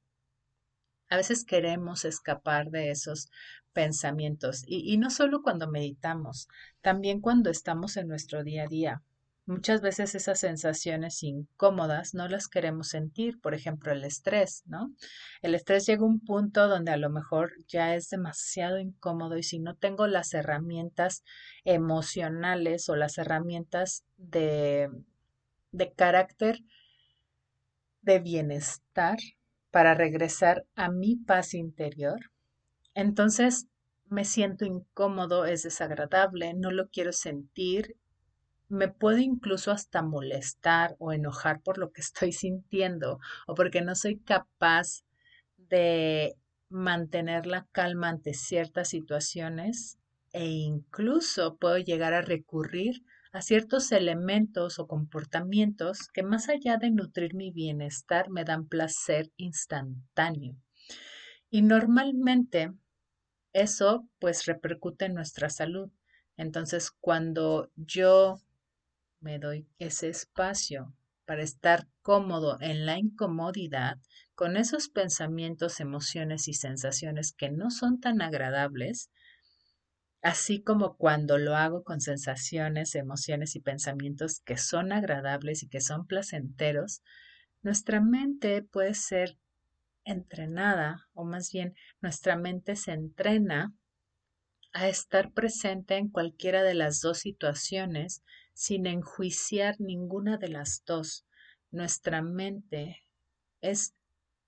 a 1.08 1.16
veces 1.16 1.44
queremos 1.44 2.04
escapar 2.04 2.70
de 2.70 2.90
esos 2.90 3.28
pensamientos 3.76 4.64
y, 4.66 4.96
no 4.96 5.10
solo 5.10 5.42
cuando 5.42 5.70
meditamos, 5.70 6.48
también 6.80 7.20
cuando 7.20 7.50
estamos 7.50 7.98
en 7.98 8.08
nuestro 8.08 8.42
día 8.42 8.62
a 8.62 8.68
día. 8.68 9.02
Muchas 9.44 9.82
veces 9.82 10.14
esas 10.14 10.40
sensaciones 10.40 11.22
incómodas 11.22 12.14
no 12.14 12.26
las 12.26 12.48
queremos 12.48 12.88
sentir, 12.88 13.38
por 13.38 13.52
ejemplo, 13.52 13.92
el 13.92 14.02
estrés, 14.02 14.62
¿no? 14.64 14.94
El 15.42 15.54
estrés 15.54 15.84
llega 15.84 16.02
a 16.02 16.06
un 16.06 16.20
punto 16.20 16.68
donde 16.68 16.90
a 16.90 16.96
lo 16.96 17.10
mejor 17.10 17.52
ya 17.68 17.94
es 17.94 18.08
demasiado 18.08 18.78
incómodo 18.78 19.36
y 19.36 19.42
si 19.42 19.58
no 19.58 19.76
tengo 19.76 20.06
las 20.06 20.32
herramientas 20.32 21.22
emocionales 21.64 22.88
o 22.88 22.96
las 22.96 23.18
herramientas 23.18 24.04
de, 24.16 24.88
de 25.70 25.92
carácter 25.92 26.60
de 28.00 28.20
bienestar 28.20 29.18
para 29.70 29.94
regresar 29.94 30.64
a 30.74 30.90
mi 30.90 31.16
paz 31.16 31.52
interior, 31.52 32.18
entonces 32.96 33.68
me 34.08 34.24
siento 34.24 34.64
incómodo, 34.64 35.44
es 35.44 35.62
desagradable, 35.62 36.54
no 36.54 36.72
lo 36.72 36.88
quiero 36.88 37.12
sentir 37.12 37.96
me 38.68 38.88
puedo 38.88 39.18
incluso 39.18 39.70
hasta 39.70 40.02
molestar 40.02 40.96
o 40.98 41.12
enojar 41.12 41.60
por 41.62 41.78
lo 41.78 41.92
que 41.92 42.00
estoy 42.00 42.32
sintiendo 42.32 43.20
o 43.46 43.54
porque 43.54 43.80
no 43.80 43.94
soy 43.94 44.18
capaz 44.18 45.04
de 45.56 46.36
mantener 46.68 47.46
la 47.46 47.66
calma 47.70 48.08
ante 48.08 48.34
ciertas 48.34 48.88
situaciones 48.88 49.98
e 50.32 50.46
incluso 50.46 51.56
puedo 51.56 51.78
llegar 51.78 52.12
a 52.12 52.22
recurrir 52.22 53.02
a 53.32 53.40
ciertos 53.40 53.92
elementos 53.92 54.78
o 54.78 54.88
comportamientos 54.88 56.08
que 56.12 56.22
más 56.22 56.48
allá 56.48 56.76
de 56.76 56.90
nutrir 56.90 57.34
mi 57.34 57.50
bienestar 57.50 58.30
me 58.30 58.44
dan 58.44 58.66
placer 58.66 59.30
instantáneo. 59.36 60.56
Y 61.50 61.62
normalmente 61.62 62.72
eso 63.56 64.06
pues 64.18 64.44
repercute 64.44 65.06
en 65.06 65.14
nuestra 65.14 65.48
salud. 65.48 65.90
Entonces 66.36 66.90
cuando 66.90 67.70
yo 67.74 68.38
me 69.20 69.38
doy 69.38 69.66
ese 69.78 70.08
espacio 70.08 70.94
para 71.24 71.42
estar 71.42 71.88
cómodo 72.02 72.58
en 72.60 72.84
la 72.84 72.98
incomodidad, 72.98 73.96
con 74.34 74.58
esos 74.58 74.88
pensamientos, 74.88 75.80
emociones 75.80 76.48
y 76.48 76.52
sensaciones 76.54 77.32
que 77.32 77.50
no 77.50 77.70
son 77.70 77.98
tan 77.98 78.20
agradables, 78.20 79.10
así 80.20 80.62
como 80.62 80.96
cuando 80.96 81.38
lo 81.38 81.56
hago 81.56 81.82
con 81.82 82.02
sensaciones, 82.02 82.94
emociones 82.94 83.56
y 83.56 83.60
pensamientos 83.60 84.40
que 84.40 84.58
son 84.58 84.92
agradables 84.92 85.62
y 85.62 85.68
que 85.68 85.80
son 85.80 86.06
placenteros, 86.06 87.02
nuestra 87.62 88.02
mente 88.02 88.62
puede 88.62 88.92
ser 88.92 89.38
entrenada, 90.06 91.06
o 91.12 91.24
más 91.24 91.52
bien 91.52 91.74
nuestra 92.00 92.36
mente 92.36 92.76
se 92.76 92.92
entrena 92.92 93.74
a 94.72 94.88
estar 94.88 95.32
presente 95.32 95.96
en 95.96 96.08
cualquiera 96.08 96.62
de 96.62 96.74
las 96.74 97.00
dos 97.00 97.18
situaciones 97.18 98.22
sin 98.54 98.86
enjuiciar 98.86 99.76
ninguna 99.78 100.38
de 100.38 100.48
las 100.48 100.82
dos. 100.86 101.26
Nuestra 101.70 102.22
mente 102.22 103.02
es 103.60 103.94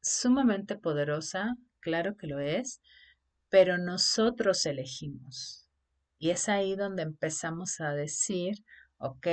sumamente 0.00 0.76
poderosa, 0.76 1.56
claro 1.80 2.16
que 2.16 2.26
lo 2.26 2.38
es, 2.38 2.80
pero 3.50 3.78
nosotros 3.78 4.64
elegimos. 4.66 5.68
Y 6.18 6.30
es 6.30 6.48
ahí 6.48 6.76
donde 6.76 7.02
empezamos 7.02 7.80
a 7.80 7.92
decir, 7.92 8.64
ok, 8.98 9.26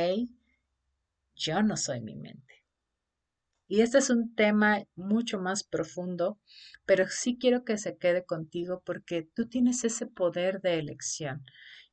yo 1.36 1.62
no 1.64 1.78
soy 1.78 2.02
mi 2.02 2.16
mente. 2.16 2.45
Y 3.68 3.82
este 3.82 3.98
es 3.98 4.10
un 4.10 4.36
tema 4.36 4.84
mucho 4.96 5.40
más 5.40 5.64
profundo, 5.64 6.40
pero 6.86 7.08
sí 7.08 7.38
quiero 7.40 7.64
que 7.64 7.78
se 7.78 7.98
quede 7.98 8.24
contigo 8.24 8.84
porque 8.86 9.28
tú 9.34 9.48
tienes 9.48 9.84
ese 9.84 10.06
poder 10.06 10.62
de 10.62 10.78
elección. 10.78 11.44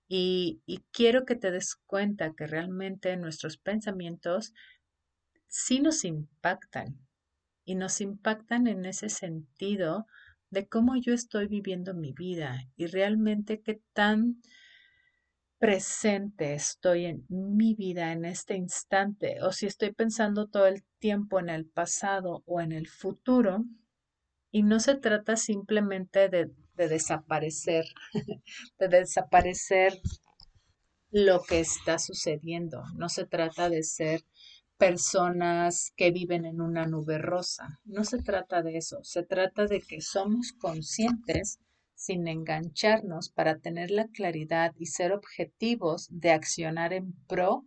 Y, 0.06 0.60
y 0.66 0.84
quiero 0.90 1.24
que 1.24 1.36
te 1.36 1.50
des 1.50 1.76
cuenta 1.86 2.34
que 2.36 2.46
realmente 2.46 3.16
nuestros 3.16 3.56
pensamientos 3.56 4.52
sí 5.48 5.80
nos 5.80 6.04
impactan. 6.04 6.98
Y 7.64 7.76
nos 7.76 8.00
impactan 8.00 8.66
en 8.66 8.84
ese 8.84 9.08
sentido 9.08 10.06
de 10.50 10.68
cómo 10.68 10.96
yo 10.96 11.14
estoy 11.14 11.46
viviendo 11.46 11.94
mi 11.94 12.12
vida 12.12 12.66
y 12.76 12.86
realmente 12.86 13.62
qué 13.62 13.80
tan 13.94 14.42
presente 15.62 16.54
estoy 16.54 17.06
en 17.06 17.24
mi 17.28 17.76
vida 17.76 18.10
en 18.10 18.24
este 18.24 18.56
instante 18.56 19.40
o 19.42 19.52
si 19.52 19.66
estoy 19.66 19.92
pensando 19.92 20.48
todo 20.48 20.66
el 20.66 20.82
tiempo 20.98 21.38
en 21.38 21.48
el 21.50 21.66
pasado 21.66 22.42
o 22.46 22.60
en 22.60 22.72
el 22.72 22.88
futuro. 22.88 23.64
Y 24.50 24.64
no 24.64 24.80
se 24.80 24.96
trata 24.96 25.36
simplemente 25.36 26.28
de, 26.28 26.50
de 26.74 26.88
desaparecer, 26.88 27.84
de 28.80 28.88
desaparecer 28.88 30.00
lo 31.12 31.44
que 31.44 31.60
está 31.60 32.00
sucediendo. 32.00 32.82
No 32.96 33.08
se 33.08 33.24
trata 33.24 33.70
de 33.70 33.84
ser 33.84 34.24
personas 34.76 35.92
que 35.94 36.10
viven 36.10 36.44
en 36.44 36.60
una 36.60 36.86
nube 36.86 37.18
rosa. 37.18 37.78
No 37.84 38.02
se 38.02 38.20
trata 38.20 38.62
de 38.62 38.78
eso. 38.78 38.98
Se 39.04 39.22
trata 39.22 39.66
de 39.66 39.80
que 39.80 40.00
somos 40.00 40.54
conscientes 40.58 41.60
sin 42.02 42.26
engancharnos 42.26 43.28
para 43.28 43.60
tener 43.60 43.92
la 43.92 44.08
claridad 44.08 44.74
y 44.76 44.86
ser 44.86 45.12
objetivos 45.12 46.08
de 46.10 46.32
accionar 46.32 46.92
en 46.92 47.12
pro 47.28 47.64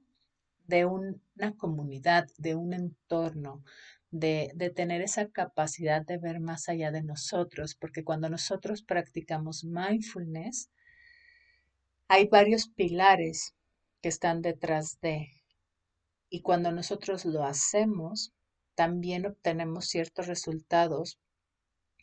de 0.68 0.84
una 0.84 1.56
comunidad, 1.56 2.28
de 2.38 2.54
un 2.54 2.74
entorno, 2.74 3.64
de, 4.12 4.52
de, 4.54 4.72
tener 4.72 5.02
esa 5.02 5.30
capacidad 5.30 6.06
de 6.06 6.18
ver 6.18 6.42
más 6.42 6.68
allá 6.68 6.92
de 6.92 7.02
nosotros, 7.02 7.76
porque 7.76 8.04
cuando 8.04 8.30
nosotros 8.30 8.84
practicamos 8.84 9.64
mindfulness, 9.64 10.70
hay 12.10 12.28
varios 12.28 12.68
pilares 12.68 13.56
que 14.02 14.10
están 14.10 14.42
detrás 14.42 15.00
de, 15.00 15.30
y 16.30 16.42
cuando 16.42 16.74
nosotros 16.74 17.24
lo 17.24 17.46
hacemos, 17.46 18.34
también 18.76 19.28
obtenemos 19.28 19.86
ciertos 19.86 20.28
resultados 20.28 21.20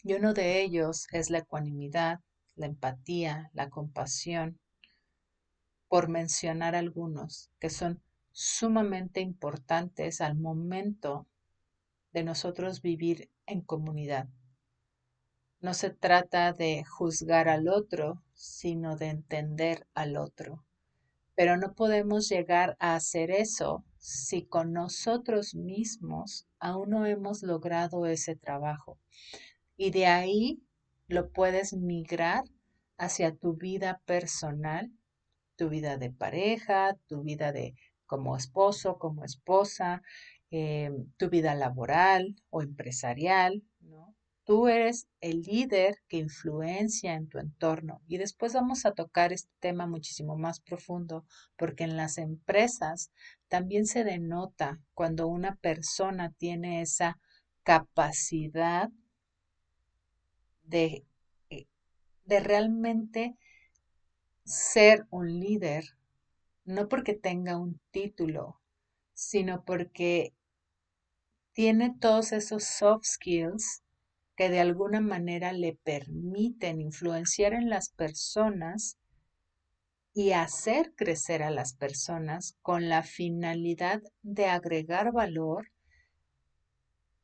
y 0.02 0.14
uno 0.14 0.34
de 0.34 0.62
ellos 0.62 1.06
es 1.12 1.30
la 1.30 1.38
ecuanimidad, 1.38 2.20
la 2.56 2.66
empatía, 2.66 3.50
la 3.54 3.70
compasión, 3.70 4.58
por 5.88 6.08
mencionar 6.08 6.74
algunos 6.74 7.50
que 7.58 7.70
son 7.70 8.02
sumamente 8.32 9.20
importantes 9.20 10.20
al 10.20 10.36
momento 10.36 11.26
de 12.12 12.24
nosotros 12.24 12.82
vivir 12.82 13.30
en 13.46 13.60
comunidad. 13.60 14.28
No 15.60 15.74
se 15.74 15.90
trata 15.90 16.52
de 16.52 16.82
juzgar 16.84 17.48
al 17.48 17.68
otro, 17.68 18.22
sino 18.34 18.96
de 18.96 19.08
entender 19.08 19.86
al 19.94 20.16
otro. 20.16 20.64
Pero 21.34 21.56
no 21.56 21.74
podemos 21.74 22.28
llegar 22.28 22.76
a 22.80 22.94
hacer 22.94 23.30
eso 23.30 23.84
si 23.96 24.44
con 24.44 24.72
nosotros 24.72 25.54
mismos 25.54 26.46
aún 26.58 26.90
no 26.90 27.06
hemos 27.06 27.42
logrado 27.42 28.06
ese 28.06 28.34
trabajo. 28.34 28.98
Y 29.76 29.90
de 29.90 30.06
ahí 30.06 30.62
lo 31.08 31.30
puedes 31.30 31.72
migrar 31.72 32.44
hacia 32.96 33.34
tu 33.34 33.54
vida 33.54 34.00
personal, 34.04 34.92
tu 35.56 35.68
vida 35.68 35.96
de 35.96 36.10
pareja, 36.10 36.96
tu 37.06 37.22
vida 37.22 37.52
de 37.52 37.74
como 38.06 38.36
esposo, 38.36 38.98
como 38.98 39.24
esposa, 39.24 40.02
eh, 40.50 40.90
tu 41.16 41.30
vida 41.30 41.54
laboral 41.54 42.36
o 42.50 42.62
empresarial, 42.62 43.62
¿no? 43.80 44.14
Tú 44.44 44.68
eres 44.68 45.06
el 45.20 45.42
líder 45.42 45.96
que 46.08 46.18
influencia 46.18 47.14
en 47.14 47.28
tu 47.28 47.38
entorno. 47.38 48.02
Y 48.08 48.18
después 48.18 48.52
vamos 48.52 48.84
a 48.84 48.92
tocar 48.92 49.32
este 49.32 49.52
tema 49.60 49.86
muchísimo 49.86 50.36
más 50.36 50.60
profundo, 50.60 51.24
porque 51.56 51.84
en 51.84 51.96
las 51.96 52.18
empresas 52.18 53.12
también 53.48 53.86
se 53.86 54.02
denota 54.02 54.80
cuando 54.94 55.28
una 55.28 55.54
persona 55.56 56.32
tiene 56.36 56.82
esa 56.82 57.18
capacidad 57.62 58.90
de, 60.62 61.04
eh, 61.50 61.66
de 62.24 62.40
realmente 62.40 63.36
ser 64.44 65.06
un 65.10 65.40
líder, 65.40 65.84
no 66.64 66.88
porque 66.88 67.14
tenga 67.14 67.56
un 67.56 67.80
título, 67.90 68.60
sino 69.14 69.64
porque 69.64 70.34
tiene 71.52 71.94
todos 72.00 72.32
esos 72.32 72.64
soft 72.64 73.04
skills 73.04 73.82
que 74.36 74.48
de 74.48 74.60
alguna 74.60 75.00
manera 75.00 75.52
le 75.52 75.74
permiten 75.74 76.80
influenciar 76.80 77.52
en 77.52 77.68
las 77.68 77.90
personas 77.90 78.98
y 80.14 80.32
hacer 80.32 80.92
crecer 80.94 81.42
a 81.42 81.50
las 81.50 81.74
personas 81.74 82.56
con 82.62 82.88
la 82.88 83.02
finalidad 83.02 84.02
de 84.22 84.46
agregar 84.46 85.12
valor 85.12 85.71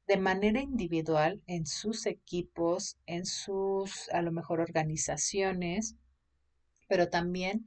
de 0.09 0.17
manera 0.17 0.63
individual 0.63 1.43
en 1.47 1.67
sus 1.67 2.07
equipos, 2.07 2.97
en 3.05 3.27
sus, 3.27 4.09
a 4.09 4.23
lo 4.23 4.33
mejor, 4.33 4.61
organizaciones, 4.61 5.97
pero 6.89 7.11
también 7.11 7.67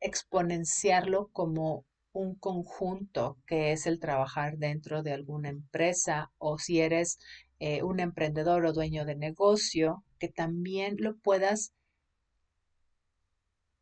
exponenciarlo 0.00 1.28
como 1.32 1.84
un 2.12 2.36
conjunto 2.36 3.36
que 3.46 3.72
es 3.72 3.86
el 3.86 3.98
trabajar 3.98 4.58
dentro 4.58 5.02
de 5.02 5.12
alguna 5.12 5.48
empresa 5.48 6.30
o 6.38 6.56
si 6.56 6.80
eres 6.80 7.18
eh, 7.58 7.82
un 7.82 7.98
emprendedor 7.98 8.64
o 8.64 8.72
dueño 8.72 9.04
de 9.04 9.16
negocio, 9.16 10.04
que 10.20 10.28
también 10.28 10.94
lo 11.00 11.16
puedas 11.16 11.72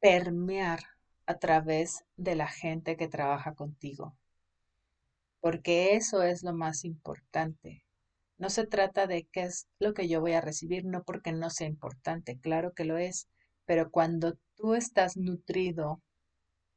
permear 0.01 0.81
a 1.27 1.37
través 1.39 2.03
de 2.17 2.35
la 2.35 2.49
gente 2.49 2.97
que 2.97 3.09
trabaja 3.09 3.55
contigo 3.55 4.15
porque 5.47 5.95
eso 5.95 6.25
es 6.25 6.43
lo 6.43 6.53
más 6.55 6.85
importante. 6.85 7.85
No 8.37 8.51
se 8.51 8.67
trata 8.67 9.07
de 9.07 9.29
qué 9.31 9.43
es 9.45 9.69
lo 9.79 9.95
que 9.95 10.09
yo 10.09 10.21
voy 10.21 10.33
a 10.33 10.41
recibir, 10.41 10.85
no 10.85 11.05
porque 11.05 11.31
no 11.31 11.51
sea 11.51 11.69
importante, 11.69 12.41
claro 12.41 12.73
que 12.75 12.85
lo 12.85 12.99
es, 12.99 13.29
pero 13.65 13.93
cuando 13.93 14.37
tú 14.57 14.75
estás 14.75 15.17
nutrido 15.17 16.03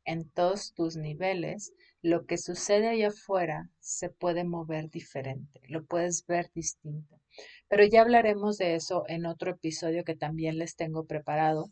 en 0.05 0.29
todos 0.29 0.75
tus 0.75 0.97
niveles, 0.97 1.73
lo 2.03 2.27
que 2.27 2.37
sucede 2.37 2.89
allá 2.89 3.07
afuera 3.07 3.71
se 3.79 4.11
puede 4.11 4.43
mover 4.43 4.91
diferente, 4.91 5.61
lo 5.67 5.83
puedes 5.85 6.27
ver 6.27 6.51
distinto. 6.53 7.19
Pero 7.69 7.85
ya 7.85 8.01
hablaremos 8.01 8.59
de 8.59 8.75
eso 8.75 9.03
en 9.07 9.25
otro 9.25 9.49
episodio 9.49 10.03
que 10.03 10.15
también 10.15 10.59
les 10.59 10.75
tengo 10.75 11.07
preparado. 11.07 11.71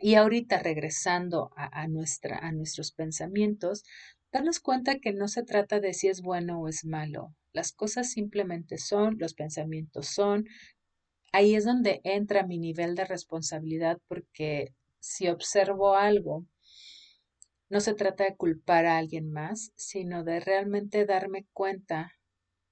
Y 0.00 0.16
ahorita 0.16 0.60
regresando 0.60 1.52
a, 1.56 1.86
nuestra, 1.86 2.38
a 2.38 2.50
nuestros 2.50 2.90
pensamientos, 2.90 3.84
darnos 4.32 4.60
cuenta 4.60 4.98
que 4.98 5.12
no 5.12 5.28
se 5.28 5.42
trata 5.42 5.80
de 5.80 5.94
si 5.94 6.08
es 6.08 6.22
bueno 6.22 6.60
o 6.60 6.68
es 6.68 6.84
malo. 6.84 7.34
Las 7.52 7.72
cosas 7.72 8.10
simplemente 8.10 8.78
son, 8.78 9.16
los 9.18 9.34
pensamientos 9.34 10.08
son. 10.08 10.46
Ahí 11.32 11.54
es 11.54 11.64
donde 11.64 12.00
entra 12.04 12.46
mi 12.46 12.58
nivel 12.58 12.94
de 12.94 13.04
responsabilidad 13.04 13.98
porque 14.08 14.74
si 15.00 15.28
observo 15.28 15.94
algo, 15.94 16.44
no 17.68 17.80
se 17.80 17.94
trata 17.94 18.24
de 18.24 18.36
culpar 18.36 18.86
a 18.86 18.98
alguien 18.98 19.30
más, 19.30 19.72
sino 19.76 20.24
de 20.24 20.40
realmente 20.40 21.04
darme 21.04 21.46
cuenta 21.52 22.12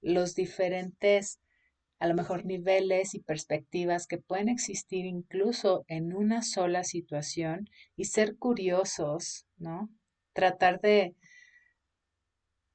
los 0.00 0.34
diferentes, 0.34 1.40
a 1.98 2.06
lo 2.06 2.14
mejor, 2.14 2.44
niveles 2.46 3.14
y 3.14 3.20
perspectivas 3.20 4.06
que 4.06 4.18
pueden 4.18 4.48
existir 4.48 5.04
incluso 5.04 5.84
en 5.88 6.14
una 6.14 6.42
sola 6.42 6.84
situación 6.84 7.68
y 7.94 8.04
ser 8.04 8.36
curiosos, 8.36 9.46
¿no? 9.58 9.90
Tratar 10.32 10.80
de, 10.80 11.14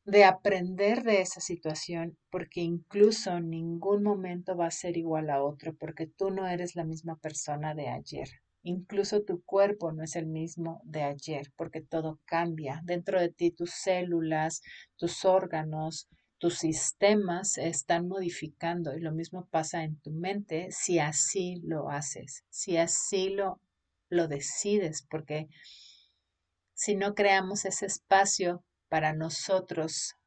de 0.05 0.23
aprender 0.23 1.03
de 1.03 1.21
esa 1.21 1.41
situación, 1.41 2.17
porque 2.29 2.61
incluso 2.61 3.39
ningún 3.39 4.03
momento 4.03 4.57
va 4.57 4.67
a 4.67 4.71
ser 4.71 4.97
igual 4.97 5.29
a 5.29 5.43
otro, 5.43 5.75
porque 5.75 6.07
tú 6.07 6.31
no 6.31 6.47
eres 6.47 6.75
la 6.75 6.83
misma 6.83 7.17
persona 7.17 7.75
de 7.75 7.89
ayer. 7.89 8.27
Incluso 8.63 9.23
tu 9.23 9.43
cuerpo 9.43 9.91
no 9.91 10.03
es 10.03 10.15
el 10.15 10.27
mismo 10.27 10.81
de 10.83 11.03
ayer, 11.03 11.51
porque 11.55 11.81
todo 11.81 12.19
cambia. 12.25 12.81
Dentro 12.83 13.19
de 13.19 13.29
ti 13.29 13.51
tus 13.51 13.71
células, 13.71 14.61
tus 14.97 15.25
órganos, 15.25 16.07
tus 16.37 16.57
sistemas 16.57 17.57
están 17.59 18.07
modificando 18.07 18.95
y 18.95 18.99
lo 18.99 19.11
mismo 19.11 19.47
pasa 19.51 19.83
en 19.83 19.99
tu 19.99 20.11
mente 20.11 20.69
si 20.71 20.97
así 20.97 21.61
lo 21.63 21.89
haces, 21.89 22.43
si 22.49 22.77
así 22.77 23.29
lo, 23.29 23.59
lo 24.09 24.27
decides, 24.27 25.05
porque 25.07 25.47
si 26.73 26.95
no 26.95 27.13
creamos 27.13 27.65
ese 27.65 27.85
espacio 27.85 28.63
para 28.91 29.13
nosotros 29.13 30.17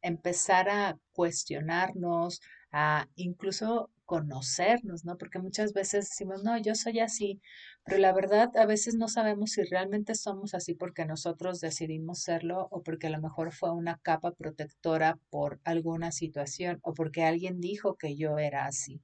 empezar 0.00 0.70
a 0.70 0.98
cuestionarnos, 1.12 2.40
a 2.72 3.08
incluso 3.14 3.90
conocernos, 4.06 5.04
¿no? 5.04 5.18
Porque 5.18 5.38
muchas 5.38 5.74
veces 5.74 6.08
decimos, 6.08 6.42
no, 6.42 6.56
yo 6.56 6.74
soy 6.74 7.00
así, 7.00 7.42
pero 7.84 7.98
la 7.98 8.14
verdad 8.14 8.56
a 8.56 8.64
veces 8.64 8.94
no 8.94 9.08
sabemos 9.08 9.50
si 9.50 9.64
realmente 9.64 10.14
somos 10.14 10.54
así 10.54 10.72
porque 10.72 11.04
nosotros 11.04 11.60
decidimos 11.60 12.22
serlo 12.22 12.68
o 12.70 12.82
porque 12.82 13.08
a 13.08 13.10
lo 13.10 13.20
mejor 13.20 13.52
fue 13.52 13.70
una 13.70 13.98
capa 13.98 14.30
protectora 14.32 15.18
por 15.28 15.60
alguna 15.64 16.10
situación 16.10 16.78
o 16.82 16.94
porque 16.94 17.22
alguien 17.22 17.60
dijo 17.60 17.96
que 17.96 18.16
yo 18.16 18.38
era 18.38 18.64
así. 18.64 19.02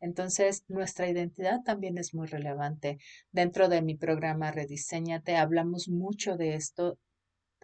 Entonces, 0.00 0.64
nuestra 0.68 1.06
identidad 1.06 1.60
también 1.66 1.98
es 1.98 2.14
muy 2.14 2.28
relevante. 2.28 2.96
Dentro 3.30 3.68
de 3.68 3.82
mi 3.82 3.94
programa 3.94 4.52
Rediseñate 4.52 5.36
hablamos 5.36 5.90
mucho 5.90 6.38
de 6.38 6.54
esto 6.54 6.98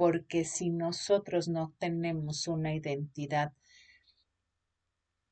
porque 0.01 0.47
si 0.47 0.71
nosotros 0.71 1.47
no 1.49 1.75
tenemos 1.79 2.49
una 2.49 2.75
identidad 2.75 3.53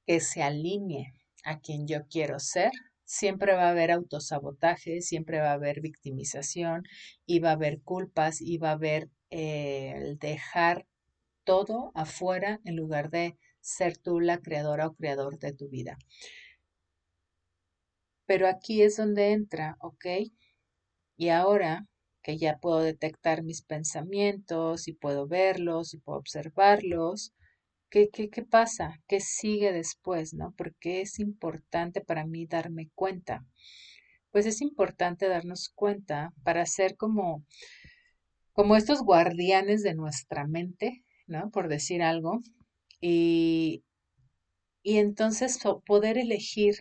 que 0.05 0.21
se 0.21 0.43
alinee 0.43 1.15
a 1.43 1.59
quien 1.59 1.87
yo 1.87 2.07
quiero 2.07 2.39
ser, 2.39 2.73
siempre 3.03 3.55
va 3.55 3.69
a 3.69 3.71
haber 3.71 3.91
autosabotaje, 3.91 5.01
siempre 5.01 5.41
va 5.41 5.53
a 5.53 5.55
haber 5.55 5.81
victimización 5.81 6.83
y 7.25 7.39
va 7.39 7.49
a 7.49 7.53
haber 7.53 7.81
culpas 7.81 8.43
y 8.43 8.59
va 8.59 8.69
a 8.69 8.73
haber 8.73 9.09
eh, 9.31 9.95
el 9.97 10.19
dejar 10.19 10.85
todo 11.45 11.91
afuera 11.95 12.61
en 12.67 12.77
lugar 12.77 13.09
de 13.09 13.39
ser 13.61 13.97
tú 13.97 14.21
la 14.21 14.37
creadora 14.37 14.89
o 14.89 14.95
creador 14.95 15.39
de 15.39 15.55
tu 15.55 15.71
vida. 15.71 15.97
Pero 18.27 18.47
aquí 18.47 18.83
es 18.83 18.99
donde 18.99 19.33
entra, 19.33 19.79
¿ok? 19.81 20.05
Y 21.17 21.31
ahora 21.31 21.87
que 22.29 22.37
ya 22.37 22.59
puedo 22.59 22.81
detectar 22.81 23.43
mis 23.43 23.63
pensamientos 23.63 24.87
y 24.87 24.93
puedo 24.93 25.27
verlos 25.27 25.95
y 25.95 25.99
puedo 25.99 26.19
observarlos, 26.19 27.33
¿Qué, 27.89 28.11
qué, 28.11 28.29
qué 28.29 28.43
pasa? 28.43 29.01
¿Qué 29.09 29.19
sigue 29.19 29.73
después? 29.73 30.35
¿No? 30.35 30.53
Porque 30.55 31.01
es 31.01 31.21
importante 31.21 32.03
para 32.03 32.27
mí 32.27 32.45
darme 32.45 32.91
cuenta. 32.95 33.47
Pues 34.31 34.45
es 34.45 34.61
importante 34.61 35.27
darnos 35.27 35.71
cuenta 35.71 36.35
para 36.45 36.67
ser 36.67 36.99
como, 36.99 37.47
como 38.53 38.77
estos 38.77 39.01
guardianes 39.01 39.83
de 39.83 39.95
nuestra 39.95 40.47
mente, 40.47 41.03
¿no? 41.27 41.51
Por 41.51 41.69
decir 41.69 42.03
algo. 42.03 42.41
Y, 43.01 43.85
y 44.83 44.99
entonces 44.99 45.59
poder 45.87 46.19
elegir, 46.19 46.77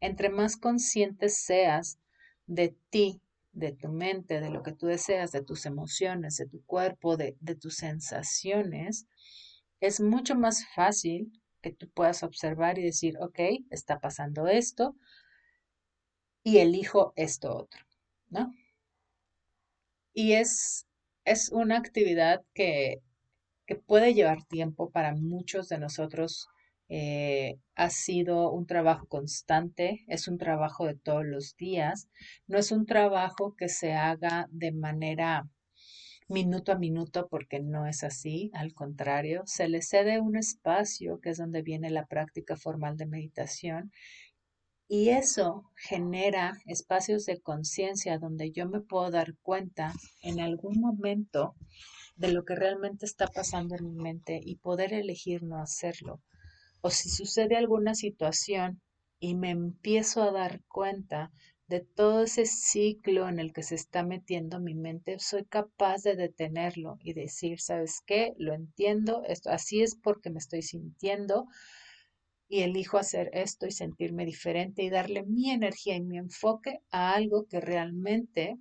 entre 0.00 0.30
más 0.30 0.56
conscientes 0.56 1.38
seas 1.44 2.00
de 2.48 2.74
ti, 2.90 3.20
de 3.52 3.72
tu 3.72 3.88
mente, 3.88 4.40
de 4.40 4.50
lo 4.50 4.62
que 4.62 4.72
tú 4.72 4.86
deseas, 4.86 5.32
de 5.32 5.42
tus 5.42 5.66
emociones, 5.66 6.36
de 6.36 6.46
tu 6.46 6.62
cuerpo, 6.64 7.16
de, 7.16 7.36
de 7.40 7.54
tus 7.54 7.76
sensaciones, 7.76 9.06
es 9.80 10.00
mucho 10.00 10.34
más 10.34 10.64
fácil 10.74 11.32
que 11.62 11.72
tú 11.72 11.88
puedas 11.90 12.22
observar 12.22 12.78
y 12.78 12.84
decir, 12.84 13.16
ok, 13.20 13.40
está 13.70 14.00
pasando 14.00 14.46
esto 14.46 14.96
y 16.42 16.58
elijo 16.58 17.12
esto 17.16 17.54
otro, 17.56 17.80
¿no? 18.28 18.52
Y 20.12 20.32
es, 20.32 20.86
es 21.24 21.50
una 21.50 21.78
actividad 21.78 22.42
que, 22.54 23.02
que 23.66 23.76
puede 23.76 24.14
llevar 24.14 24.44
tiempo 24.44 24.90
para 24.90 25.14
muchos 25.14 25.68
de 25.68 25.78
nosotros. 25.78 26.48
Eh, 26.88 27.58
ha 27.74 27.90
sido 27.90 28.50
un 28.50 28.66
trabajo 28.66 29.06
constante, 29.06 30.04
es 30.08 30.26
un 30.26 30.38
trabajo 30.38 30.86
de 30.86 30.94
todos 30.94 31.24
los 31.24 31.56
días, 31.56 32.08
no 32.46 32.58
es 32.58 32.72
un 32.72 32.86
trabajo 32.86 33.54
que 33.56 33.68
se 33.68 33.92
haga 33.92 34.48
de 34.50 34.72
manera 34.72 35.48
minuto 36.28 36.72
a 36.72 36.78
minuto 36.78 37.28
porque 37.28 37.60
no 37.60 37.86
es 37.86 38.04
así, 38.04 38.50
al 38.54 38.74
contrario, 38.74 39.42
se 39.46 39.68
le 39.68 39.82
cede 39.82 40.20
un 40.20 40.36
espacio 40.36 41.20
que 41.20 41.30
es 41.30 41.38
donde 41.38 41.62
viene 41.62 41.90
la 41.90 42.06
práctica 42.06 42.56
formal 42.56 42.96
de 42.96 43.06
meditación 43.06 43.90
y 44.88 45.10
eso 45.10 45.70
genera 45.76 46.58
espacios 46.64 47.26
de 47.26 47.40
conciencia 47.40 48.18
donde 48.18 48.50
yo 48.50 48.66
me 48.68 48.80
puedo 48.80 49.10
dar 49.10 49.34
cuenta 49.42 49.92
en 50.22 50.40
algún 50.40 50.80
momento 50.80 51.54
de 52.16 52.32
lo 52.32 52.44
que 52.44 52.54
realmente 52.54 53.06
está 53.06 53.26
pasando 53.26 53.76
en 53.76 53.86
mi 53.86 54.02
mente 54.02 54.40
y 54.42 54.56
poder 54.56 54.92
elegir 54.94 55.42
no 55.42 55.60
hacerlo. 55.60 56.20
O 56.80 56.90
si 56.90 57.08
sucede 57.10 57.56
alguna 57.56 57.94
situación 57.94 58.80
y 59.20 59.34
me 59.34 59.50
empiezo 59.50 60.22
a 60.22 60.30
dar 60.30 60.62
cuenta 60.68 61.32
de 61.66 61.80
todo 61.80 62.22
ese 62.22 62.46
ciclo 62.46 63.28
en 63.28 63.38
el 63.38 63.52
que 63.52 63.62
se 63.62 63.74
está 63.74 64.02
metiendo 64.02 64.58
mi 64.60 64.74
mente, 64.74 65.18
soy 65.18 65.44
capaz 65.44 66.02
de 66.02 66.16
detenerlo 66.16 66.96
y 67.00 67.12
decir, 67.12 67.60
¿sabes 67.60 68.00
qué? 68.06 68.32
Lo 68.38 68.54
entiendo, 68.54 69.22
esto 69.26 69.50
así 69.50 69.82
es 69.82 69.94
porque 69.96 70.30
me 70.30 70.38
estoy 70.38 70.62
sintiendo 70.62 71.46
y 72.48 72.60
elijo 72.60 72.96
hacer 72.96 73.28
esto 73.34 73.66
y 73.66 73.72
sentirme 73.72 74.24
diferente 74.24 74.82
y 74.82 74.88
darle 74.88 75.24
mi 75.24 75.50
energía 75.50 75.96
y 75.96 76.00
mi 76.00 76.16
enfoque 76.16 76.80
a 76.90 77.12
algo 77.14 77.46
que 77.46 77.60
realmente 77.60 78.56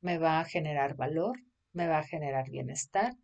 me 0.00 0.18
va 0.18 0.40
a 0.40 0.44
generar 0.44 0.96
valor, 0.96 1.38
me 1.72 1.86
va 1.86 1.98
a 1.98 2.06
generar 2.06 2.50
bienestar 2.50 3.14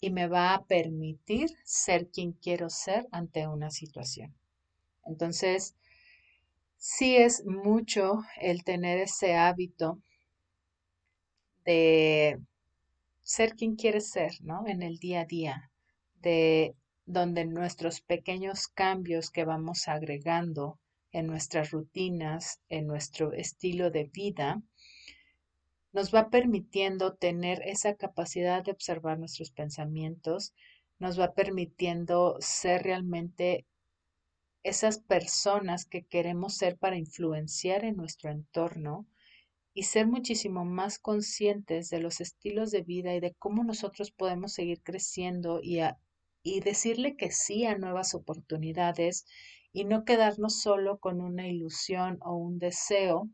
y 0.00 0.10
me 0.10 0.26
va 0.26 0.54
a 0.54 0.64
permitir 0.64 1.50
ser 1.64 2.08
quien 2.10 2.32
quiero 2.32 2.70
ser 2.70 3.06
ante 3.12 3.46
una 3.46 3.70
situación. 3.70 4.34
Entonces, 5.04 5.76
sí 6.76 7.16
es 7.16 7.44
mucho 7.44 8.22
el 8.40 8.64
tener 8.64 8.98
ese 8.98 9.34
hábito 9.34 10.00
de 11.64 12.40
ser 13.20 13.54
quien 13.54 13.76
quieres 13.76 14.10
ser, 14.10 14.32
¿no? 14.40 14.66
En 14.66 14.82
el 14.82 14.98
día 14.98 15.20
a 15.20 15.24
día, 15.26 15.70
de 16.20 16.74
donde 17.04 17.44
nuestros 17.44 18.00
pequeños 18.00 18.68
cambios 18.68 19.30
que 19.30 19.44
vamos 19.44 19.88
agregando 19.88 20.78
en 21.12 21.26
nuestras 21.26 21.70
rutinas, 21.70 22.60
en 22.68 22.86
nuestro 22.86 23.32
estilo 23.32 23.90
de 23.90 24.04
vida, 24.04 24.62
nos 25.92 26.14
va 26.14 26.30
permitiendo 26.30 27.14
tener 27.14 27.62
esa 27.64 27.94
capacidad 27.94 28.64
de 28.64 28.72
observar 28.72 29.18
nuestros 29.18 29.50
pensamientos, 29.50 30.54
nos 30.98 31.18
va 31.18 31.32
permitiendo 31.32 32.36
ser 32.40 32.82
realmente 32.82 33.66
esas 34.62 34.98
personas 34.98 35.86
que 35.86 36.04
queremos 36.04 36.56
ser 36.56 36.76
para 36.76 36.96
influenciar 36.96 37.84
en 37.84 37.96
nuestro 37.96 38.30
entorno 38.30 39.06
y 39.72 39.84
ser 39.84 40.06
muchísimo 40.06 40.64
más 40.64 40.98
conscientes 40.98 41.88
de 41.90 42.00
los 42.00 42.20
estilos 42.20 42.70
de 42.70 42.82
vida 42.82 43.14
y 43.14 43.20
de 43.20 43.34
cómo 43.34 43.64
nosotros 43.64 44.10
podemos 44.10 44.52
seguir 44.52 44.82
creciendo 44.82 45.60
y, 45.62 45.80
y 46.42 46.60
decirle 46.60 47.16
que 47.16 47.30
sí 47.30 47.64
a 47.64 47.78
nuevas 47.78 48.14
oportunidades 48.14 49.24
y 49.72 49.84
no 49.84 50.04
quedarnos 50.04 50.60
solo 50.60 50.98
con 50.98 51.20
una 51.20 51.46
ilusión 51.48 52.18
o 52.22 52.34
un 52.36 52.58
deseo 52.58 53.30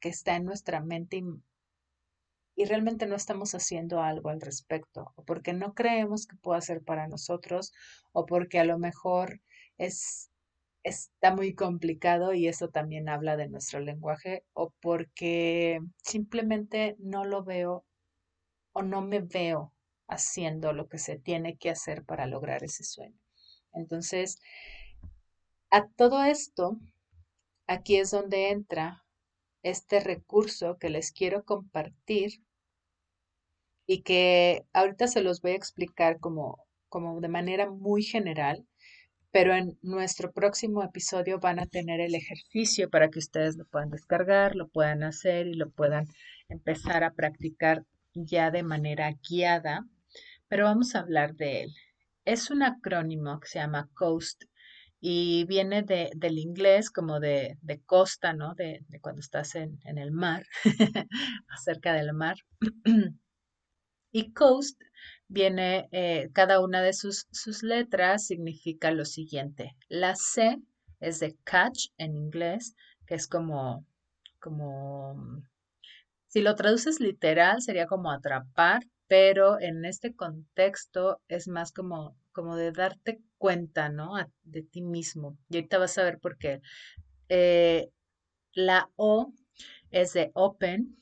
que 0.00 0.08
está 0.08 0.36
en 0.36 0.44
nuestra 0.44 0.80
mente 0.80 1.16
y, 1.16 1.24
y 2.56 2.64
realmente 2.66 3.06
no 3.06 3.16
estamos 3.16 3.54
haciendo 3.54 4.00
algo 4.00 4.28
al 4.28 4.40
respecto, 4.40 5.12
o 5.16 5.24
porque 5.24 5.52
no 5.52 5.74
creemos 5.74 6.26
que 6.26 6.36
pueda 6.36 6.60
ser 6.60 6.82
para 6.82 7.08
nosotros, 7.08 7.72
o 8.12 8.26
porque 8.26 8.58
a 8.58 8.64
lo 8.64 8.78
mejor 8.78 9.40
es, 9.78 10.30
está 10.82 11.34
muy 11.34 11.54
complicado 11.54 12.34
y 12.34 12.46
eso 12.46 12.68
también 12.68 13.08
habla 13.08 13.36
de 13.36 13.48
nuestro 13.48 13.80
lenguaje 13.80 14.44
o 14.52 14.72
porque 14.80 15.80
simplemente 16.02 16.96
no 16.98 17.24
lo 17.24 17.42
veo 17.42 17.84
o 18.72 18.82
no 18.82 19.00
me 19.00 19.20
veo 19.20 19.72
haciendo 20.06 20.72
lo 20.74 20.88
que 20.88 20.98
se 20.98 21.18
tiene 21.18 21.56
que 21.56 21.70
hacer 21.70 22.04
para 22.04 22.26
lograr 22.26 22.62
ese 22.62 22.84
sueño. 22.84 23.18
Entonces, 23.72 24.38
a 25.70 25.88
todo 25.88 26.22
esto, 26.22 26.78
aquí 27.66 27.96
es 27.96 28.10
donde 28.10 28.50
entra 28.50 29.03
este 29.64 29.98
recurso 30.00 30.76
que 30.78 30.90
les 30.90 31.10
quiero 31.10 31.44
compartir 31.44 32.42
y 33.86 34.02
que 34.02 34.66
ahorita 34.72 35.08
se 35.08 35.22
los 35.22 35.40
voy 35.40 35.52
a 35.52 35.56
explicar 35.56 36.20
como, 36.20 36.64
como 36.88 37.20
de 37.20 37.28
manera 37.28 37.70
muy 37.70 38.02
general, 38.02 38.66
pero 39.30 39.54
en 39.54 39.78
nuestro 39.82 40.32
próximo 40.32 40.82
episodio 40.82 41.40
van 41.40 41.58
a 41.58 41.66
tener 41.66 42.00
el 42.00 42.14
ejercicio 42.14 42.88
para 42.90 43.10
que 43.10 43.18
ustedes 43.18 43.56
lo 43.56 43.64
puedan 43.64 43.90
descargar, 43.90 44.54
lo 44.54 44.68
puedan 44.68 45.02
hacer 45.02 45.46
y 45.46 45.54
lo 45.54 45.70
puedan 45.70 46.06
empezar 46.48 47.02
a 47.02 47.14
practicar 47.14 47.84
ya 48.14 48.50
de 48.50 48.62
manera 48.62 49.12
guiada, 49.28 49.86
pero 50.46 50.64
vamos 50.64 50.94
a 50.94 51.00
hablar 51.00 51.34
de 51.34 51.62
él. 51.62 51.74
Es 52.24 52.50
un 52.50 52.62
acrónimo 52.62 53.40
que 53.40 53.48
se 53.48 53.58
llama 53.58 53.90
COAST 53.94 54.44
y 55.06 55.44
viene 55.44 55.82
de, 55.82 56.10
del 56.16 56.38
inglés 56.38 56.90
como 56.90 57.20
de, 57.20 57.58
de 57.60 57.82
costa, 57.82 58.32
¿no? 58.32 58.54
De, 58.54 58.86
de, 58.88 59.00
cuando 59.00 59.20
estás 59.20 59.54
en, 59.54 59.78
en 59.84 59.98
el 59.98 60.12
mar, 60.12 60.46
cerca 61.62 61.92
del 61.92 62.14
mar. 62.14 62.36
y 64.12 64.32
COAST 64.32 64.80
viene, 65.28 65.90
eh, 65.92 66.30
cada 66.32 66.58
una 66.58 66.80
de 66.80 66.94
sus, 66.94 67.26
sus 67.32 67.62
letras 67.62 68.26
significa 68.26 68.92
lo 68.92 69.04
siguiente. 69.04 69.76
La 69.90 70.16
C 70.16 70.56
es 71.00 71.20
de 71.20 71.36
catch 71.44 71.88
en 71.98 72.16
inglés, 72.16 72.74
que 73.06 73.16
es 73.16 73.28
como, 73.28 73.84
como, 74.40 75.42
si 76.28 76.40
lo 76.40 76.54
traduces 76.54 76.98
literal 76.98 77.60
sería 77.60 77.86
como 77.86 78.10
atrapar, 78.10 78.80
pero 79.06 79.60
en 79.60 79.84
este 79.84 80.14
contexto 80.14 81.20
es 81.28 81.46
más 81.46 81.72
como, 81.72 82.16
como 82.34 82.56
de 82.56 82.72
darte 82.72 83.22
cuenta, 83.38 83.88
¿no? 83.88 84.16
de 84.42 84.62
ti 84.62 84.82
mismo. 84.82 85.38
Y 85.48 85.56
ahorita 85.56 85.78
vas 85.78 85.96
a 85.96 86.04
ver 86.04 86.18
por 86.18 86.36
qué. 86.36 86.60
Eh, 87.30 87.90
la 88.52 88.90
O 88.96 89.32
es 89.90 90.12
de 90.12 90.30
open, 90.34 90.98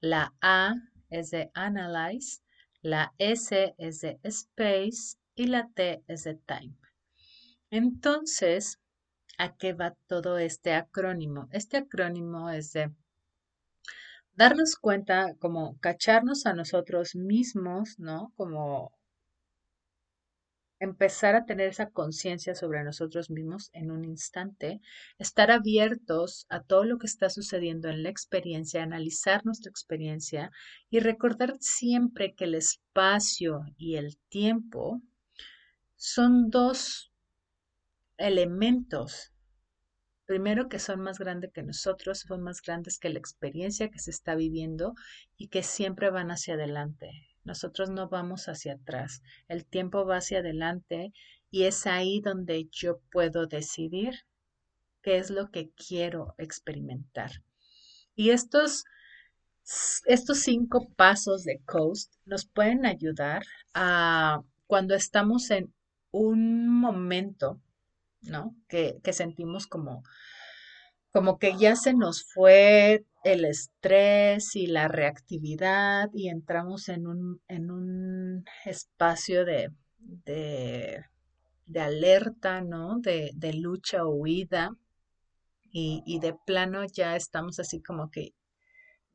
la 0.00 0.32
A 0.40 0.74
es 1.10 1.30
de 1.30 1.50
analyze, 1.54 2.40
la 2.80 3.12
S 3.18 3.74
es 3.76 4.00
de 4.00 4.18
space 4.22 5.18
y 5.34 5.48
la 5.48 5.68
T 5.74 6.02
es 6.06 6.24
de 6.24 6.36
time. 6.36 6.74
Entonces, 7.70 8.78
¿a 9.36 9.56
qué 9.56 9.72
va 9.72 9.96
todo 10.06 10.38
este 10.38 10.72
acrónimo? 10.72 11.48
Este 11.50 11.76
acrónimo 11.76 12.50
es 12.50 12.72
de 12.72 12.92
darnos 14.34 14.76
cuenta, 14.76 15.34
como 15.40 15.76
cacharnos 15.80 16.46
a 16.46 16.54
nosotros 16.54 17.16
mismos, 17.16 17.98
¿no? 17.98 18.32
Como 18.36 18.97
empezar 20.80 21.34
a 21.34 21.44
tener 21.44 21.68
esa 21.68 21.90
conciencia 21.90 22.54
sobre 22.54 22.84
nosotros 22.84 23.30
mismos 23.30 23.70
en 23.72 23.90
un 23.90 24.04
instante, 24.04 24.80
estar 25.18 25.50
abiertos 25.50 26.46
a 26.48 26.62
todo 26.62 26.84
lo 26.84 26.98
que 26.98 27.06
está 27.06 27.30
sucediendo 27.30 27.88
en 27.88 28.02
la 28.02 28.10
experiencia, 28.10 28.82
analizar 28.82 29.44
nuestra 29.44 29.70
experiencia 29.70 30.50
y 30.90 31.00
recordar 31.00 31.56
siempre 31.60 32.34
que 32.34 32.44
el 32.44 32.54
espacio 32.54 33.62
y 33.76 33.96
el 33.96 34.18
tiempo 34.28 35.02
son 35.96 36.50
dos 36.50 37.12
elementos. 38.16 39.32
Primero 40.26 40.68
que 40.68 40.78
son 40.78 41.00
más 41.00 41.18
grandes 41.18 41.52
que 41.52 41.62
nosotros, 41.62 42.20
son 42.20 42.42
más 42.42 42.60
grandes 42.60 42.98
que 42.98 43.08
la 43.08 43.18
experiencia 43.18 43.90
que 43.90 43.98
se 43.98 44.10
está 44.10 44.34
viviendo 44.34 44.94
y 45.36 45.48
que 45.48 45.62
siempre 45.62 46.10
van 46.10 46.30
hacia 46.30 46.54
adelante. 46.54 47.27
Nosotros 47.48 47.88
no 47.88 48.10
vamos 48.10 48.46
hacia 48.50 48.74
atrás, 48.74 49.22
el 49.48 49.64
tiempo 49.64 50.04
va 50.04 50.18
hacia 50.18 50.40
adelante 50.40 51.14
y 51.50 51.62
es 51.62 51.86
ahí 51.86 52.20
donde 52.20 52.68
yo 52.70 53.00
puedo 53.10 53.46
decidir 53.46 54.26
qué 55.00 55.16
es 55.16 55.30
lo 55.30 55.50
que 55.50 55.70
quiero 55.70 56.34
experimentar. 56.36 57.30
Y 58.14 58.30
estos, 58.32 58.84
estos 60.04 60.40
cinco 60.40 60.88
pasos 60.94 61.44
de 61.44 61.62
Coast 61.64 62.12
nos 62.26 62.44
pueden 62.44 62.84
ayudar 62.84 63.44
a 63.72 64.42
cuando 64.66 64.94
estamos 64.94 65.50
en 65.50 65.72
un 66.10 66.68
momento, 66.68 67.62
¿no? 68.20 68.54
Que, 68.68 68.98
que 69.02 69.14
sentimos 69.14 69.66
como 69.66 70.02
como 71.12 71.38
que 71.38 71.56
ya 71.56 71.76
se 71.76 71.94
nos 71.94 72.24
fue 72.32 73.04
el 73.24 73.44
estrés 73.44 74.54
y 74.56 74.66
la 74.66 74.88
reactividad 74.88 76.10
y 76.12 76.28
entramos 76.28 76.88
en 76.88 77.06
un, 77.06 77.42
en 77.48 77.70
un 77.70 78.44
espacio 78.64 79.44
de, 79.44 79.70
de, 79.98 81.04
alerta, 81.78 82.60
¿no? 82.60 82.98
De, 83.00 83.30
de 83.34 83.54
lucha 83.54 84.04
o 84.04 84.10
huida 84.10 84.70
y, 85.70 86.02
y 86.06 86.20
de 86.20 86.34
plano 86.46 86.84
ya 86.84 87.16
estamos 87.16 87.58
así 87.58 87.82
como 87.82 88.10
que 88.10 88.34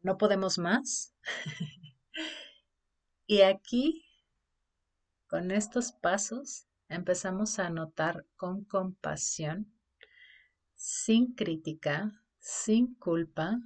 no 0.02 0.18
podemos 0.18 0.58
más. 0.58 1.14
y 3.28 3.42
aquí, 3.42 4.06
con 5.28 5.52
estos 5.52 5.94
pasos, 5.94 6.68
empezamos 6.90 7.58
a 7.60 7.70
notar 7.70 8.26
con 8.36 8.66
compasión 8.66 9.74
sin 10.84 11.34
crítica, 11.34 12.12
sin 12.40 12.96
culpa, 12.96 13.58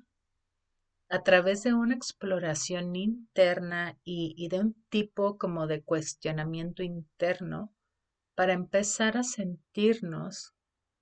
a 1.10 1.23
través 1.23 1.63
de 1.63 1.73
una 1.73 1.95
exploración 1.95 2.95
interna 2.95 3.97
y, 4.03 4.47
de 4.49 4.60
un 4.60 4.75
tipo 4.89 5.39
como 5.39 5.65
de 5.65 5.82
cuestionamiento 5.82 6.84
interno 6.84 7.73
para 8.36 8.53
empezar 8.53 9.17
a 9.17 9.23
sentirnos 9.23 10.53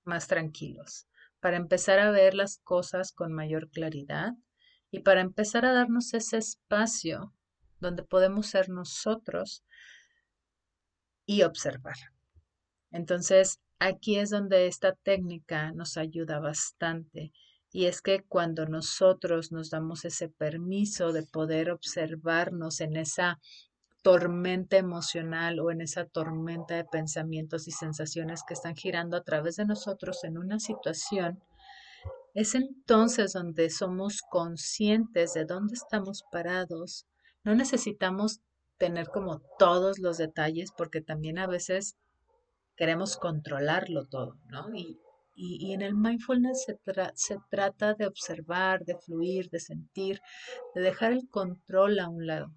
más 0.05 0.29
tranquilos, 0.29 1.09
para 1.41 1.57
empezar 1.57 1.99
a 1.99 2.11
ver 2.11 2.33
las 2.33 2.59
cosas 2.59 3.11
con 3.11 3.33
mayor 3.33 3.69
claridad 3.69 4.35
y 4.91 5.01
para 5.01 5.19
empezar 5.19 5.65
a 5.65 5.73
darnos 5.73 6.13
ese 6.13 6.37
espacio 6.37 7.33
donde 7.81 8.03
podemos 8.03 8.47
ser 8.47 8.69
nosotros 8.69 9.65
y 11.25 11.41
observar. 11.41 11.97
Entonces, 12.89 13.59
Aquí 13.79 14.17
es 14.17 14.29
donde 14.29 14.67
esta 14.67 14.93
técnica 14.93 15.71
nos 15.71 15.97
ayuda 15.97 16.39
bastante 16.39 17.31
y 17.71 17.87
es 17.87 18.01
que 18.01 18.23
cuando 18.23 18.65
nosotros 18.65 19.51
nos 19.51 19.69
damos 19.69 20.05
ese 20.05 20.29
permiso 20.29 21.11
de 21.11 21.23
poder 21.23 21.71
observarnos 21.71 22.79
en 22.79 22.95
esa 22.95 23.39
tormenta 24.01 24.77
emocional 24.77 25.59
o 25.59 25.71
en 25.71 25.81
esa 25.81 26.05
tormenta 26.05 26.75
de 26.75 26.85
pensamientos 26.85 27.67
y 27.67 27.71
sensaciones 27.71 28.43
que 28.47 28.53
están 28.53 28.75
girando 28.75 29.17
a 29.17 29.23
través 29.23 29.57
de 29.57 29.65
nosotros 29.65 30.23
en 30.23 30.37
una 30.37 30.59
situación, 30.59 31.43
es 32.33 32.53
entonces 32.55 33.33
donde 33.33 33.69
somos 33.69 34.21
conscientes 34.21 35.33
de 35.33 35.45
dónde 35.45 35.73
estamos 35.73 36.23
parados. 36.31 37.07
No 37.43 37.55
necesitamos 37.55 38.41
tener 38.77 39.07
como 39.07 39.41
todos 39.57 39.99
los 39.99 40.17
detalles 40.17 40.71
porque 40.77 41.01
también 41.01 41.39
a 41.39 41.47
veces 41.47 41.97
queremos 42.75 43.17
controlarlo 43.17 44.05
todo, 44.05 44.37
¿no? 44.47 44.73
Y, 44.75 44.99
y, 45.35 45.73
en 45.73 45.81
el 45.81 45.95
mindfulness 45.95 46.63
se, 46.63 46.79
se 47.15 47.37
trata 47.49 47.93
de 47.93 48.07
observar, 48.07 48.85
de 48.85 48.97
fluir, 48.97 49.49
de 49.49 49.59
sentir, 49.59 50.21
de 50.73 50.81
dejar 50.81 51.11
el 51.11 51.27
control 51.29 51.99
a 51.99 52.07
un 52.07 52.25
lado. 52.25 52.53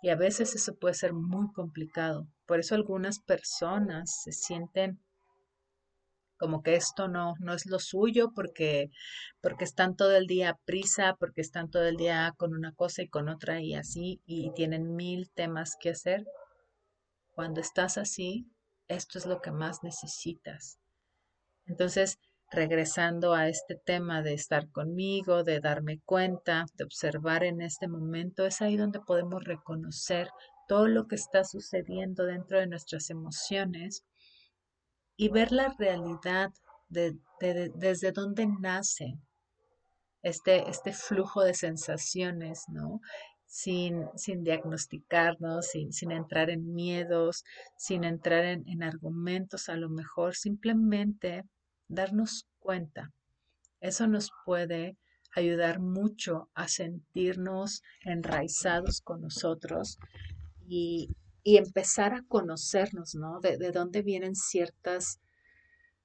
Y 0.00 0.10
a 0.10 0.16
veces 0.16 0.54
eso 0.54 0.76
puede 0.76 0.94
ser 0.94 1.12
muy 1.12 1.52
complicado. 1.52 2.28
Por 2.46 2.60
eso 2.60 2.76
algunas 2.76 3.18
personas 3.18 4.22
se 4.22 4.30
sienten 4.32 5.00
como 6.38 6.62
que 6.62 6.76
esto 6.76 7.08
no, 7.08 7.34
no 7.40 7.52
es 7.52 7.66
lo 7.66 7.80
suyo 7.80 8.30
porque, 8.32 8.90
porque 9.40 9.64
están 9.64 9.96
todo 9.96 10.16
el 10.16 10.26
día 10.26 10.50
a 10.50 10.58
prisa, 10.64 11.16
porque 11.18 11.40
están 11.40 11.68
todo 11.68 11.84
el 11.84 11.96
día 11.96 12.32
con 12.36 12.54
una 12.54 12.72
cosa 12.72 13.02
y 13.02 13.08
con 13.08 13.28
otra 13.28 13.60
y 13.60 13.74
así, 13.74 14.22
y 14.24 14.52
tienen 14.54 14.94
mil 14.94 15.30
temas 15.30 15.76
que 15.78 15.90
hacer. 15.90 16.24
Cuando 17.34 17.60
estás 17.60 17.98
así, 17.98 18.46
esto 18.88 19.18
es 19.18 19.26
lo 19.26 19.40
que 19.40 19.50
más 19.50 19.82
necesitas. 19.82 20.78
Entonces, 21.66 22.18
regresando 22.50 23.34
a 23.34 23.48
este 23.48 23.76
tema 23.76 24.22
de 24.22 24.34
estar 24.34 24.70
conmigo, 24.70 25.44
de 25.44 25.60
darme 25.60 26.00
cuenta, 26.04 26.66
de 26.74 26.84
observar 26.84 27.44
en 27.44 27.60
este 27.60 27.88
momento, 27.88 28.46
es 28.46 28.62
ahí 28.62 28.76
donde 28.76 29.00
podemos 29.00 29.44
reconocer 29.44 30.30
todo 30.66 30.88
lo 30.88 31.06
que 31.06 31.16
está 31.16 31.44
sucediendo 31.44 32.24
dentro 32.24 32.58
de 32.58 32.66
nuestras 32.66 33.10
emociones 33.10 34.04
y 35.16 35.28
ver 35.28 35.52
la 35.52 35.74
realidad 35.78 36.50
de, 36.88 37.18
desde 37.40 38.12
dónde 38.12 38.46
nace 38.46 39.18
este, 40.22 40.68
este 40.68 40.92
flujo 40.92 41.42
de 41.42 41.54
sensaciones, 41.54 42.64
¿no? 42.68 43.00
Sin, 43.48 44.06
sin 44.14 44.44
diagnosticarnos, 44.44 45.66
sin, 45.66 45.92
sin, 45.92 46.12
entrar 46.12 46.50
en 46.50 46.74
miedos, 46.74 47.44
sin 47.76 48.04
entrar 48.04 48.44
en, 48.44 48.68
en 48.68 48.82
argumentos 48.82 49.68
a 49.70 49.76
lo 49.76 49.88
mejor, 49.88 50.36
simplemente 50.36 51.44
darnos 51.88 52.46
cuenta. 52.58 53.10
Eso 53.80 54.06
nos 54.06 54.30
puede 54.44 54.96
ayudar 55.34 55.80
mucho 55.80 56.50
a 56.54 56.68
sentirnos 56.68 57.82
enraizados 58.04 59.00
con 59.00 59.22
nosotros 59.22 59.98
y, 60.66 61.10
y 61.42 61.56
empezar 61.56 62.12
a 62.12 62.24
conocernos, 62.28 63.14
¿no? 63.14 63.40
De, 63.40 63.56
de, 63.56 63.72
dónde 63.72 64.02
vienen 64.02 64.34
ciertas, 64.34 65.20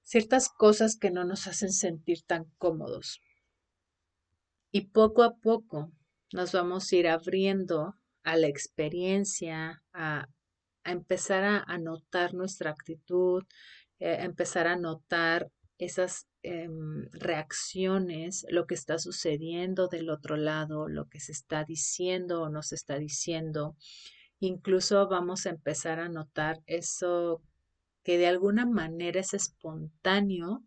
ciertas 0.01 0.47
cosas 0.49 0.95
que 0.95 1.11
no 1.11 1.25
nos 1.25 1.47
hacen 1.47 1.73
sentir 1.73 2.21
tan 2.23 2.45
cómodos. 2.57 3.19
Y 4.71 4.87
poco 4.87 5.23
a 5.23 5.35
poco 5.35 5.91
nos 6.33 6.51
vamos 6.51 6.91
a 6.91 6.95
ir 6.95 7.07
abriendo 7.07 7.95
a 8.23 8.37
la 8.37 8.47
experiencia, 8.47 9.83
a, 9.93 10.27
empezar 10.83 11.43
a, 11.65 11.77
notar 11.77 12.33
nuestra 12.33 12.71
actitud, 12.71 13.43
eh, 13.99 14.17
empezar 14.19 14.67
a 14.67 14.75
notar 14.75 15.49
esas 15.77 16.27
em, 16.41 17.07
reacciones, 17.11 18.45
lo 18.49 18.65
que 18.65 18.75
está 18.75 18.97
sucediendo 18.97 19.87
del 19.87 20.09
otro 20.09 20.35
lado, 20.35 20.89
lo 20.89 21.07
que 21.07 21.19
se 21.19 21.31
está 21.31 21.63
diciendo 21.63 22.41
o 22.41 22.49
no 22.49 22.63
se 22.63 22.75
está 22.75 22.97
diciendo. 22.99 23.75
Incluso 24.39 25.07
vamos 25.07 25.45
a 25.45 25.51
empezar 25.51 25.99
a 25.99 26.09
notar 26.09 26.61
eso 26.65 27.41
que 28.03 28.17
de 28.17 28.27
alguna 28.27 28.65
manera 28.65 29.21
es 29.21 29.33
espontáneo 29.33 30.63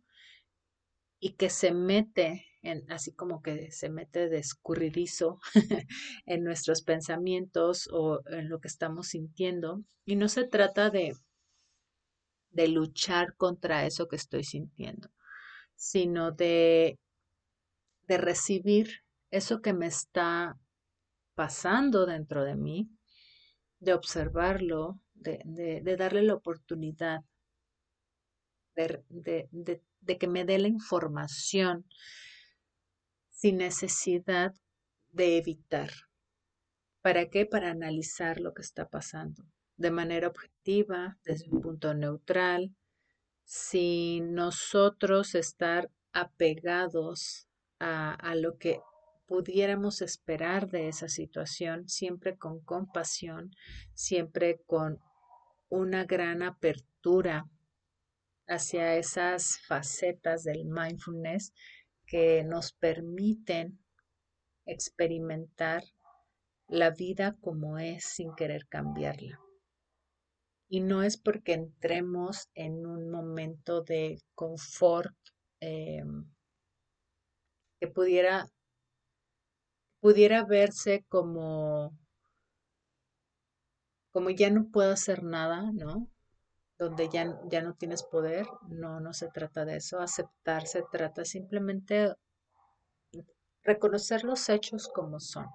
y 1.20 1.32
que 1.32 1.50
se 1.50 1.72
mete 1.72 2.46
así 2.88 3.12
como 3.12 3.42
que 3.42 3.70
se 3.70 3.88
mete 3.88 4.28
de 4.28 4.38
escurridizo 4.38 5.38
en 6.26 6.44
nuestros 6.44 6.82
pensamientos 6.82 7.88
o 7.92 8.20
en 8.26 8.48
lo 8.48 8.60
que 8.60 8.68
estamos 8.68 9.08
sintiendo. 9.08 9.82
Y 10.04 10.16
no 10.16 10.28
se 10.28 10.44
trata 10.44 10.90
de, 10.90 11.14
de 12.50 12.68
luchar 12.68 13.34
contra 13.36 13.86
eso 13.86 14.08
que 14.08 14.16
estoy 14.16 14.44
sintiendo, 14.44 15.10
sino 15.74 16.32
de, 16.32 16.98
de 18.08 18.18
recibir 18.18 19.02
eso 19.30 19.60
que 19.60 19.72
me 19.72 19.86
está 19.86 20.58
pasando 21.34 22.06
dentro 22.06 22.44
de 22.44 22.56
mí, 22.56 22.88
de 23.78 23.92
observarlo, 23.92 24.98
de, 25.14 25.42
de, 25.44 25.96
darle 25.96 26.22
la 26.22 26.34
oportunidad 26.34 27.20
de, 28.74 29.04
de, 29.50 30.18
que 30.18 30.28
me 30.28 30.44
dé 30.44 30.58
la 30.58 30.68
información 30.68 31.84
sin 33.46 33.58
necesidad 33.58 34.52
de 35.12 35.36
evitar. 35.36 35.90
¿Para 37.00 37.30
qué? 37.30 37.46
Para 37.46 37.70
analizar 37.70 38.40
lo 38.40 38.52
que 38.52 38.62
está 38.62 38.88
pasando 38.88 39.44
de 39.76 39.92
manera 39.92 40.26
objetiva, 40.26 41.16
desde 41.24 41.48
un 41.48 41.60
punto 41.60 41.94
neutral, 41.94 42.74
sin 43.44 44.34
nosotros 44.34 45.36
estar 45.36 45.88
apegados 46.12 47.46
a, 47.78 48.14
a 48.14 48.34
lo 48.34 48.58
que 48.58 48.80
pudiéramos 49.26 50.02
esperar 50.02 50.68
de 50.68 50.88
esa 50.88 51.08
situación, 51.08 51.88
siempre 51.88 52.36
con 52.36 52.58
compasión, 52.64 53.52
siempre 53.94 54.60
con 54.66 54.98
una 55.68 56.04
gran 56.04 56.42
apertura 56.42 57.48
hacia 58.48 58.96
esas 58.96 59.60
facetas 59.68 60.42
del 60.42 60.64
mindfulness 60.64 61.52
que 62.06 62.44
nos 62.44 62.72
permiten 62.72 63.78
experimentar 64.64 65.82
la 66.68 66.90
vida 66.90 67.36
como 67.40 67.78
es 67.78 68.04
sin 68.04 68.34
querer 68.34 68.66
cambiarla. 68.68 69.40
Y 70.68 70.80
no 70.80 71.02
es 71.02 71.16
porque 71.16 71.52
entremos 71.52 72.48
en 72.54 72.86
un 72.86 73.10
momento 73.10 73.82
de 73.82 74.20
confort 74.34 75.14
em, 75.60 76.28
que 77.78 77.86
pudiera, 77.86 78.48
pudiera 80.00 80.44
verse 80.44 81.04
como, 81.08 81.96
como 84.10 84.30
ya 84.30 84.50
no 84.50 84.70
puedo 84.70 84.92
hacer 84.92 85.22
nada, 85.22 85.70
¿no? 85.72 86.10
Donde 86.78 87.08
ya, 87.08 87.40
ya 87.50 87.62
no 87.62 87.74
tienes 87.74 88.02
poder, 88.02 88.46
no, 88.68 89.00
no 89.00 89.12
se 89.12 89.28
trata 89.28 89.64
de 89.64 89.76
eso. 89.76 89.98
Aceptar 89.98 90.66
se 90.66 90.82
trata 90.90 91.24
simplemente 91.24 92.14
reconocer 93.62 94.24
los 94.24 94.48
hechos 94.48 94.88
como 94.88 95.18
son, 95.18 95.46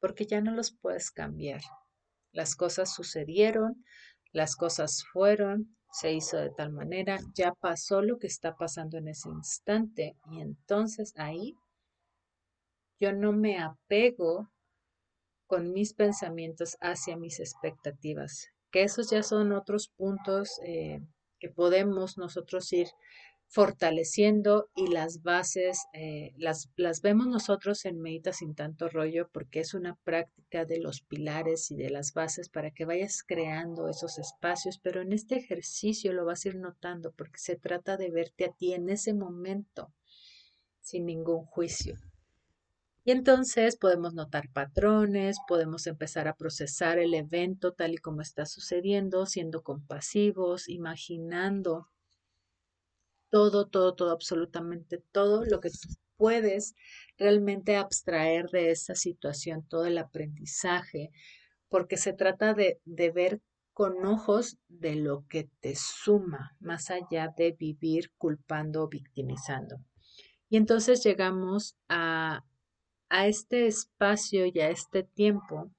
porque 0.00 0.26
ya 0.26 0.40
no 0.40 0.52
los 0.52 0.72
puedes 0.72 1.10
cambiar. 1.10 1.60
Las 2.32 2.56
cosas 2.56 2.94
sucedieron, 2.94 3.84
las 4.32 4.56
cosas 4.56 5.04
fueron, 5.12 5.76
se 5.92 6.12
hizo 6.12 6.36
de 6.36 6.50
tal 6.50 6.72
manera, 6.72 7.18
ya 7.34 7.52
pasó 7.52 8.00
lo 8.00 8.18
que 8.18 8.28
está 8.28 8.56
pasando 8.56 8.96
en 8.98 9.08
ese 9.08 9.28
instante 9.28 10.16
y 10.30 10.40
entonces 10.40 11.12
ahí 11.16 11.56
yo 13.00 13.12
no 13.12 13.32
me 13.32 13.58
apego 13.58 14.50
con 15.46 15.72
mis 15.72 15.94
pensamientos 15.94 16.76
hacia 16.80 17.16
mis 17.16 17.40
expectativas 17.40 18.52
que 18.70 18.82
esos 18.82 19.10
ya 19.10 19.22
son 19.22 19.52
otros 19.52 19.88
puntos 19.96 20.60
eh, 20.64 21.00
que 21.38 21.48
podemos 21.48 22.18
nosotros 22.18 22.72
ir 22.72 22.88
fortaleciendo 23.50 24.70
y 24.76 24.86
las 24.86 25.22
bases 25.22 25.80
eh, 25.92 26.32
las, 26.36 26.70
las 26.76 27.02
vemos 27.02 27.26
nosotros 27.26 27.84
en 27.84 28.00
Medita 28.00 28.32
sin 28.32 28.54
tanto 28.54 28.88
rollo 28.88 29.28
porque 29.32 29.58
es 29.58 29.74
una 29.74 29.96
práctica 30.04 30.64
de 30.64 30.78
los 30.78 31.02
pilares 31.02 31.72
y 31.72 31.76
de 31.76 31.90
las 31.90 32.12
bases 32.14 32.48
para 32.48 32.70
que 32.70 32.84
vayas 32.84 33.24
creando 33.26 33.88
esos 33.88 34.18
espacios, 34.18 34.78
pero 34.78 35.02
en 35.02 35.12
este 35.12 35.36
ejercicio 35.36 36.12
lo 36.12 36.24
vas 36.24 36.44
a 36.44 36.50
ir 36.50 36.56
notando 36.56 37.10
porque 37.10 37.38
se 37.38 37.56
trata 37.56 37.96
de 37.96 38.10
verte 38.10 38.44
a 38.44 38.52
ti 38.52 38.72
en 38.72 38.88
ese 38.88 39.14
momento 39.14 39.92
sin 40.80 41.06
ningún 41.06 41.44
juicio. 41.44 41.96
Y 43.10 43.12
entonces 43.12 43.76
podemos 43.76 44.14
notar 44.14 44.48
patrones, 44.52 45.38
podemos 45.48 45.88
empezar 45.88 46.28
a 46.28 46.36
procesar 46.36 47.00
el 47.00 47.12
evento 47.14 47.72
tal 47.72 47.94
y 47.94 47.98
como 47.98 48.20
está 48.20 48.46
sucediendo, 48.46 49.26
siendo 49.26 49.64
compasivos, 49.64 50.68
imaginando 50.68 51.88
todo, 53.28 53.66
todo, 53.66 53.96
todo, 53.96 54.12
absolutamente 54.12 55.02
todo 55.10 55.44
lo 55.44 55.58
que 55.58 55.70
puedes 56.16 56.76
realmente 57.18 57.74
abstraer 57.74 58.46
de 58.50 58.70
esa 58.70 58.94
situación, 58.94 59.66
todo 59.66 59.86
el 59.86 59.98
aprendizaje, 59.98 61.10
porque 61.68 61.96
se 61.96 62.12
trata 62.12 62.54
de, 62.54 62.80
de 62.84 63.10
ver 63.10 63.40
con 63.72 64.06
ojos 64.06 64.56
de 64.68 64.94
lo 64.94 65.26
que 65.26 65.50
te 65.58 65.74
suma, 65.74 66.56
más 66.60 66.92
allá 66.92 67.34
de 67.36 67.56
vivir 67.58 68.12
culpando 68.18 68.84
o 68.84 68.88
victimizando. 68.88 69.78
Y 70.48 70.58
entonces 70.58 71.02
llegamos 71.02 71.74
a 71.88 72.44
a 73.10 73.26
este 73.26 73.66
espacio 73.66 74.46
y 74.46 74.60
a 74.60 74.70
este 74.70 75.02
tiempo 75.02 75.70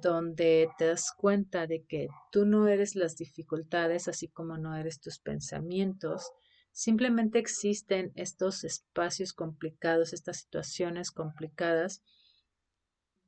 donde 0.00 0.68
te 0.78 0.86
das 0.86 1.12
cuenta 1.16 1.66
de 1.66 1.84
que 1.84 2.08
tú 2.32 2.46
no 2.46 2.68
eres 2.68 2.96
las 2.96 3.16
dificultades, 3.16 4.08
así 4.08 4.28
como 4.28 4.56
no 4.56 4.76
eres 4.76 5.00
tus 5.00 5.18
pensamientos, 5.18 6.30
simplemente 6.72 7.38
existen 7.38 8.12
estos 8.14 8.64
espacios 8.64 9.32
complicados, 9.32 10.12
estas 10.12 10.38
situaciones 10.38 11.10
complicadas, 11.10 12.02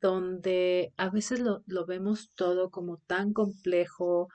donde 0.00 0.94
a 0.96 1.10
veces 1.10 1.40
lo, 1.40 1.62
lo 1.66 1.84
vemos 1.84 2.30
todo 2.34 2.70
como 2.70 2.98
tan 3.06 3.32
complejo, 3.32 4.28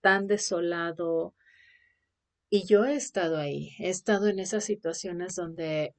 tan 0.00 0.26
desolado. 0.26 1.34
Y 2.50 2.66
yo 2.66 2.84
he 2.84 2.96
estado 2.96 3.36
ahí, 3.36 3.72
he 3.78 3.90
estado 3.90 4.26
en 4.26 4.38
esas 4.38 4.64
situaciones 4.64 5.36
donde 5.36 5.94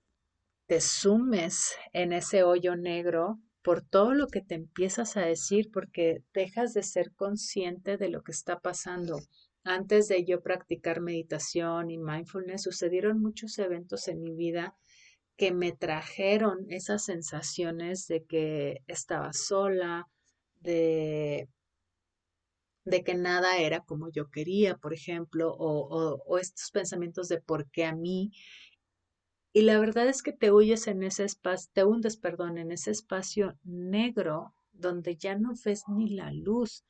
te 0.70 0.82
sumes 0.82 1.74
en 1.94 2.14
ese 2.14 2.44
hoyo 2.44 2.76
negro 2.76 3.40
por 3.64 3.82
todo 3.82 4.14
lo 4.14 4.28
que 4.28 4.42
te 4.42 4.54
empiezas 4.54 5.18
a 5.18 5.22
decir, 5.22 5.72
porque 5.74 6.22
dejas 6.32 6.76
de 6.76 6.84
ser 6.84 7.12
consciente 7.16 7.98
de 7.98 8.10
lo 8.10 8.22
que 8.22 8.32
está 8.32 8.60
pasando. 8.60 9.18
Antes 9.64 10.08
de 10.08 10.24
yo 10.26 10.44
practicar 10.44 11.02
meditación 11.02 11.90
y 11.90 11.98
mindfulness, 11.98 12.62
sucedieron 12.62 13.20
muchos 13.20 13.58
eventos 13.58 14.08
en 14.08 14.22
mi 14.22 14.36
vida 14.36 14.76
que 15.38 15.52
me 15.52 15.72
trajeron 15.72 16.68
esas 16.70 17.04
sensaciones 17.04 18.06
de 18.06 18.26
que 18.26 18.84
estaba 18.86 19.34
sola, 19.34 20.06
de, 20.60 21.50
de 22.86 23.04
que 23.04 23.16
nada 23.16 23.58
era 23.58 23.80
como 23.80 24.12
yo 24.12 24.30
quería, 24.30 24.78
por 24.78 24.94
ejemplo, 24.94 25.52
o, 25.52 26.22
o 26.28 26.38
estos 26.38 26.70
pensamientos 26.70 27.28
de 27.28 27.42
por 27.42 27.72
qué 27.72 27.86
a 27.86 27.96
mí 27.96 28.32
y 29.52 29.62
la 29.64 29.80
verdad 29.80 30.08
es 30.08 30.22
que 30.22 30.34
te 30.34 30.52
huyes 30.52 30.88
en 30.88 31.04
ese 31.04 31.24
espacio, 31.24 31.70
te 31.74 31.84
hundes, 31.84 32.18
perdón, 32.18 32.58
en 32.58 32.72
ese 32.72 32.92
espacio 32.92 33.58
negro 33.64 34.54
donde 34.72 35.16
ya 35.16 35.36
no 35.36 35.54
ves 35.66 35.84
ni 35.88 36.10
la 36.10 36.32
luz 36.32 36.86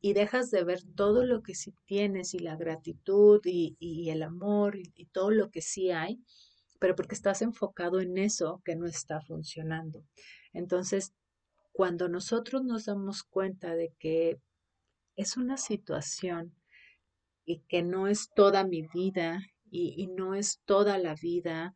y 0.00 0.12
dejas 0.12 0.50
de 0.50 0.62
ver 0.62 0.82
todo 0.94 1.24
lo 1.24 1.42
que 1.42 1.54
sí 1.54 1.74
tienes 1.84 2.34
y 2.34 2.38
la 2.38 2.56
gratitud 2.56 3.40
y, 3.44 4.08
el 4.08 4.22
amor 4.22 4.76
y, 4.76 5.06
todo 5.06 5.30
lo 5.30 5.50
que 5.50 5.62
sí 5.62 5.90
hay, 5.90 6.22
pero 6.78 6.94
porque 6.94 7.14
estás 7.14 7.42
enfocado 7.42 8.00
en 8.00 8.18
eso 8.18 8.62
que 8.64 8.76
no 8.76 8.86
está 8.86 9.20
funcionando. 9.20 10.04
Entonces, 10.52 11.12
cuando 11.72 12.08
nosotros 12.08 12.62
nos 12.62 12.84
damos 12.84 13.24
cuenta 13.24 13.74
de 13.74 13.92
que 13.98 14.40
es 15.16 15.36
una 15.36 15.56
situación 15.56 16.54
y 17.44 17.60
que 17.68 17.82
no 17.82 18.06
es 18.06 18.30
toda 18.34 18.64
mi 18.64 18.82
vida 18.82 19.40
y, 19.70 20.06
no 20.06 20.36
es 20.36 20.60
toda 20.66 20.98
la 20.98 21.14
vida 21.16 21.74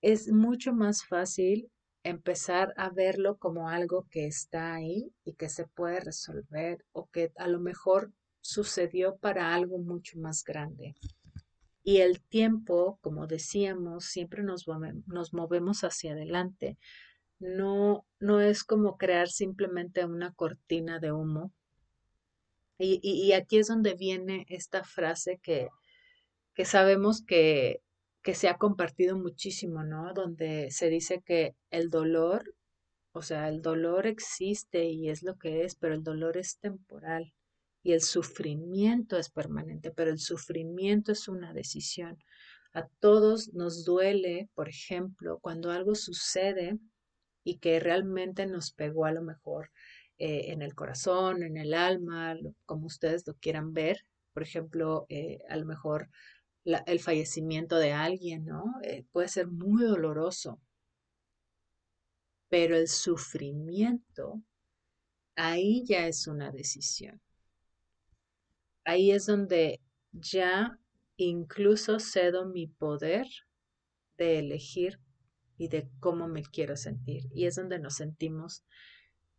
es 0.00 0.30
mucho 0.32 0.72
más 0.72 1.04
fácil 1.04 1.70
empezar 2.02 2.72
a 2.76 2.90
verlo 2.90 3.36
como 3.38 3.68
algo 3.68 4.06
que 4.10 4.26
está 4.26 4.74
ahí 4.74 5.12
y 5.24 5.34
que 5.34 5.48
se 5.48 5.66
puede 5.66 6.00
resolver 6.00 6.84
o 6.92 7.06
que 7.06 7.32
a 7.36 7.48
lo 7.48 7.60
mejor 7.60 8.12
sucedió 8.40 9.16
para 9.16 9.54
algo 9.54 9.78
mucho 9.78 10.18
más 10.18 10.44
grande. 10.44 10.94
Y 11.82 11.98
el 11.98 12.20
tiempo, 12.22 12.98
como 13.00 13.26
decíamos, 13.26 14.04
siempre 14.04 14.42
nos, 14.42 14.66
nos 15.06 15.32
movemos 15.32 15.84
hacia 15.84 16.12
adelante. 16.12 16.78
No, 17.38 18.06
no 18.20 18.40
es 18.40 18.64
como 18.64 18.96
crear 18.96 19.28
simplemente 19.28 20.04
una 20.04 20.32
cortina 20.34 20.98
de 20.98 21.12
humo. 21.12 21.52
Y, 22.78 23.00
y 23.02 23.32
aquí 23.32 23.58
es 23.58 23.68
donde 23.68 23.94
viene 23.94 24.46
esta 24.48 24.84
frase 24.84 25.40
que, 25.42 25.68
que 26.54 26.64
sabemos 26.64 27.24
que 27.24 27.82
que 28.28 28.34
se 28.34 28.50
ha 28.50 28.58
compartido 28.58 29.16
muchísimo, 29.16 29.84
¿no? 29.84 30.12
Donde 30.12 30.70
se 30.70 30.90
dice 30.90 31.22
que 31.24 31.56
el 31.70 31.88
dolor, 31.88 32.54
o 33.12 33.22
sea, 33.22 33.48
el 33.48 33.62
dolor 33.62 34.06
existe 34.06 34.84
y 34.84 35.08
es 35.08 35.22
lo 35.22 35.38
que 35.38 35.64
es, 35.64 35.76
pero 35.76 35.94
el 35.94 36.02
dolor 36.02 36.36
es 36.36 36.58
temporal 36.58 37.32
y 37.82 37.92
el 37.92 38.02
sufrimiento 38.02 39.16
es 39.16 39.30
permanente, 39.30 39.92
pero 39.92 40.10
el 40.10 40.18
sufrimiento 40.18 41.10
es 41.10 41.26
una 41.26 41.54
decisión. 41.54 42.18
A 42.74 42.86
todos 43.00 43.54
nos 43.54 43.86
duele, 43.86 44.50
por 44.52 44.68
ejemplo, 44.68 45.38
cuando 45.40 45.70
algo 45.70 45.94
sucede 45.94 46.78
y 47.44 47.56
que 47.60 47.80
realmente 47.80 48.44
nos 48.44 48.72
pegó 48.72 49.06
a 49.06 49.12
lo 49.12 49.22
mejor 49.22 49.70
eh, 50.18 50.52
en 50.52 50.60
el 50.60 50.74
corazón, 50.74 51.44
en 51.44 51.56
el 51.56 51.72
alma, 51.72 52.36
como 52.66 52.88
ustedes 52.88 53.26
lo 53.26 53.32
quieran 53.36 53.72
ver. 53.72 54.04
Por 54.34 54.42
ejemplo, 54.42 55.06
eh, 55.08 55.38
a 55.48 55.56
lo 55.56 55.64
mejor 55.64 56.10
el 56.86 57.00
fallecimiento 57.00 57.76
de 57.78 57.92
alguien, 57.92 58.44
¿no? 58.44 58.74
Eh, 58.82 59.04
puede 59.12 59.28
ser 59.28 59.48
muy 59.48 59.84
doloroso, 59.84 60.60
pero 62.48 62.76
el 62.76 62.88
sufrimiento, 62.88 64.42
ahí 65.36 65.84
ya 65.86 66.06
es 66.06 66.26
una 66.26 66.50
decisión. 66.50 67.20
Ahí 68.84 69.10
es 69.10 69.26
donde 69.26 69.80
ya 70.12 70.78
incluso 71.16 72.00
cedo 72.00 72.46
mi 72.46 72.66
poder 72.66 73.26
de 74.16 74.38
elegir 74.38 74.98
y 75.58 75.68
de 75.68 75.90
cómo 76.00 76.28
me 76.28 76.42
quiero 76.42 76.76
sentir. 76.76 77.24
Y 77.32 77.46
es 77.46 77.56
donde 77.56 77.78
nos 77.78 77.96
sentimos 77.96 78.64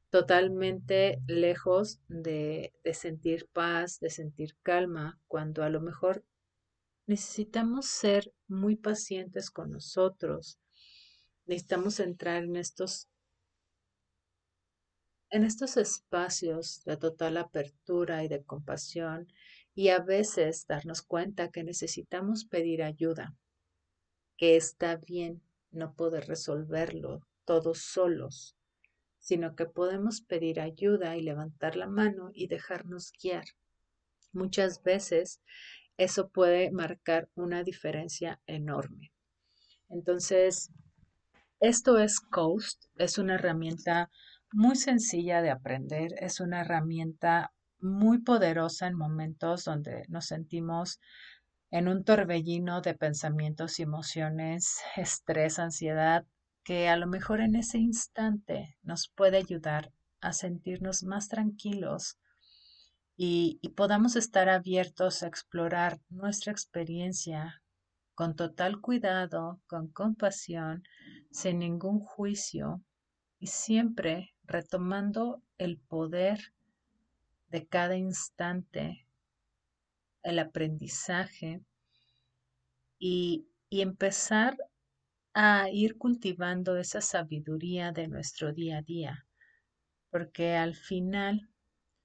totalmente 0.09 1.21
lejos 1.27 1.99
de, 2.07 2.73
de, 2.83 2.93
sentir 2.93 3.47
paz, 3.53 3.99
de 3.99 4.09
sentir 4.09 4.55
calma, 4.63 5.19
cuando 5.27 5.63
a 5.63 5.69
lo 5.69 5.81
mejor 5.81 6.23
necesitamos 7.09 7.87
ser 7.87 8.31
muy 8.47 8.75
pacientes 8.75 9.49
con 9.49 9.71
nosotros. 9.71 10.59
Necesitamos 11.47 11.99
entrar 11.99 12.43
en 12.43 12.55
estos 12.55 13.09
en 15.31 15.43
estos 15.43 15.77
espacios 15.77 16.83
de 16.85 16.97
total 16.97 17.37
apertura 17.37 18.23
y 18.23 18.27
de 18.27 18.43
compasión 18.43 19.27
y 19.73 19.89
a 19.89 19.99
veces 19.99 20.67
darnos 20.67 21.01
cuenta 21.01 21.49
que 21.49 21.63
necesitamos 21.63 22.45
pedir 22.45 22.83
ayuda, 22.83 23.35
que 24.37 24.55
está 24.55 24.97
bien 24.97 25.41
no 25.71 25.95
poder 25.95 26.27
resolverlo 26.27 27.25
todos 27.43 27.79
solos, 27.79 28.55
sino 29.17 29.55
que 29.55 29.65
podemos 29.65 30.21
pedir 30.21 30.59
ayuda 30.59 31.17
y 31.17 31.21
levantar 31.21 31.75
la 31.75 31.87
mano 31.87 32.29
y 32.35 32.47
dejarnos 32.47 33.11
guiar. 33.19 33.45
Muchas 34.31 34.83
veces 34.83 35.41
eso 35.99 36.29
puede 36.29 36.71
marcar 36.71 37.27
una 37.35 37.61
diferencia 37.63 38.39
enorme. 38.47 39.11
Entonces, 39.89 40.71
esto 41.59 41.99
es 41.99 42.21
Coast, 42.21 42.85
es 42.95 43.17
una 43.17 43.35
herramienta 43.35 44.09
muy 44.53 44.77
sencilla 44.77 45.41
de 45.41 45.51
aprender, 45.51 46.13
es 46.21 46.39
una 46.39 46.61
herramienta 46.61 47.51
muy 47.81 48.19
poderosa 48.19 48.87
en 48.87 48.95
momentos 48.95 49.65
donde 49.65 50.05
nos 50.07 50.27
sentimos 50.27 51.01
en 51.69 51.89
un 51.89 52.05
torbellino 52.05 52.79
de 52.81 52.93
pensamientos 52.93 53.77
y 53.79 53.83
emociones, 53.83 54.79
estrés, 54.95 55.59
ansiedad, 55.59 56.25
que 56.63 56.87
a 56.87 56.95
lo 56.95 57.07
mejor 57.07 57.41
en 57.41 57.57
ese 57.57 57.77
instante 57.77 58.77
nos 58.83 59.09
puede 59.09 59.37
ayudar 59.37 59.91
a 60.21 60.31
sentirnos 60.31 61.03
más 61.03 61.27
tranquilos 61.27 62.17
y, 63.21 63.59
podamos 63.75 64.15
estar 64.15 64.47
abiertos 64.47 65.23
a 65.23 65.27
explorar 65.27 65.99
nuestra 66.07 66.53
experiencia 66.53 67.61
con 68.15 68.37
total 68.37 68.79
cuidado, 68.79 69.59
con 69.67 69.89
compasión, 69.89 70.83
sin 71.29 71.59
ningún 71.59 71.99
juicio 71.99 72.81
y 73.37 73.47
siempre 73.47 74.33
retomando 74.45 75.43
el 75.57 75.79
poder 75.79 76.53
de 77.49 77.67
cada 77.67 77.97
instante, 77.97 79.05
el 80.23 80.39
aprendizaje 80.39 81.61
y 82.99 83.49
empezar 83.69 84.55
a 85.33 85.69
ir 85.69 85.97
cultivando 85.97 86.77
esa 86.77 87.01
sabiduría 87.01 87.91
de 87.91 88.07
nuestro 88.07 88.53
día 88.53 88.77
a 88.77 88.81
día, 88.81 89.27
porque 90.09 90.55
al 90.55 90.73
final 90.73 91.49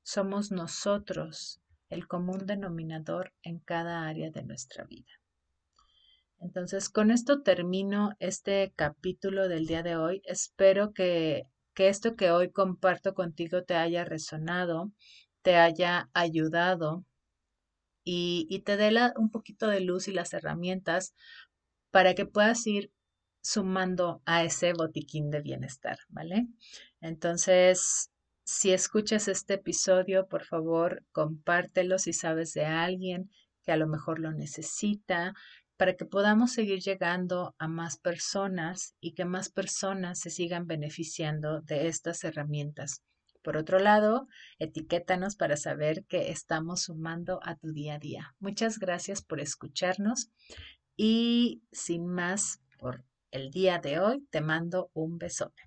somos 0.05 0.53
nosotros 0.53 1.61
el 1.89 2.07
común 2.07 2.47
denominador 2.47 3.33
en 3.43 3.59
cada 3.59 4.07
área 4.07 4.31
de 4.31 4.45
nuestra 4.45 4.85
vida. 4.85 5.11
Entonces, 6.39 6.89
con 6.89 7.11
esto 7.11 7.43
termino 7.43 8.13
este 8.21 8.73
capítulo 8.77 9.49
del 9.49 9.67
día 9.67 9.83
de 9.83 9.97
hoy. 9.97 10.23
Espero 10.25 10.93
que 10.93 11.49
que 11.75 11.89
esto 11.89 12.17
que 12.17 12.31
hoy 12.31 12.51
comparto 12.51 13.15
contigo 13.15 13.65
te 13.65 13.75
haya 13.75 14.05
resonado, 14.05 14.93
te 15.43 15.57
haya 15.57 16.09
ayudado 16.15 17.05
y, 18.05 18.63
te 18.65 18.77
dé 18.77 18.93
un 19.17 19.31
poquito 19.31 19.67
de 19.67 19.81
luz 19.81 20.09
y 20.09 20.13
las 20.13 20.33
herramientas 20.35 21.15
para 21.91 22.15
que 22.15 22.27
puedas 22.27 22.67
ir 22.67 22.93
sumando 23.43 24.23
a 24.25 24.45
ese 24.45 24.73
botiquín 24.73 25.31
de 25.31 25.41
bienestar, 25.41 25.99
¿vale? 26.09 26.47
Entonces, 27.01 28.11
si 28.45 28.73
escuchas 28.73 29.29
este 29.29 29.55
episodio, 29.55 30.29
por 30.29 30.45
favor, 30.45 31.03
compártelo 31.13 31.99
si 31.99 32.13
sabes 32.13 32.53
de 32.53 32.67
alguien 32.67 33.31
que 33.65 33.73
a 33.73 33.77
lo 33.77 33.87
mejor 33.87 34.19
lo 34.19 34.33
necesita, 34.33 35.35
para 35.77 35.95
que 35.95 36.05
podamos 36.05 36.53
seguir 36.53 36.81
llegando 36.81 37.55
a 37.59 37.69
más 37.69 37.97
personas 37.97 38.95
y 39.01 39.15
que 39.15 39.25
más 39.25 39.49
personas 39.49 40.21
se 40.21 40.31
sigan 40.31 40.67
beneficiando 40.67 41.63
de 41.63 41.89
estas 41.89 42.23
herramientas. 42.23 43.03
Por 43.43 43.57
otro 43.57 43.79
lado, 43.79 44.29
etiquétanos 44.59 45.37
para 45.37 45.57
saber 45.57 46.05
que 46.07 46.31
estamos 46.31 46.83
sumando 46.83 47.41
a 47.43 47.57
tu 47.57 47.73
día 47.73 47.95
a 47.95 47.99
día. 47.99 48.35
Muchas 48.39 48.79
gracias 48.79 49.23
por 49.23 49.41
escucharnos 49.41 50.31
y 50.97 51.63
sin 51.73 52.07
más 52.07 52.61
por 52.79 53.05
el 53.31 53.51
día 53.51 53.79
de 53.79 53.99
hoy, 53.99 54.27
te 54.31 54.41
mando 54.41 54.91
un 54.95 55.19
besote. 55.19 55.63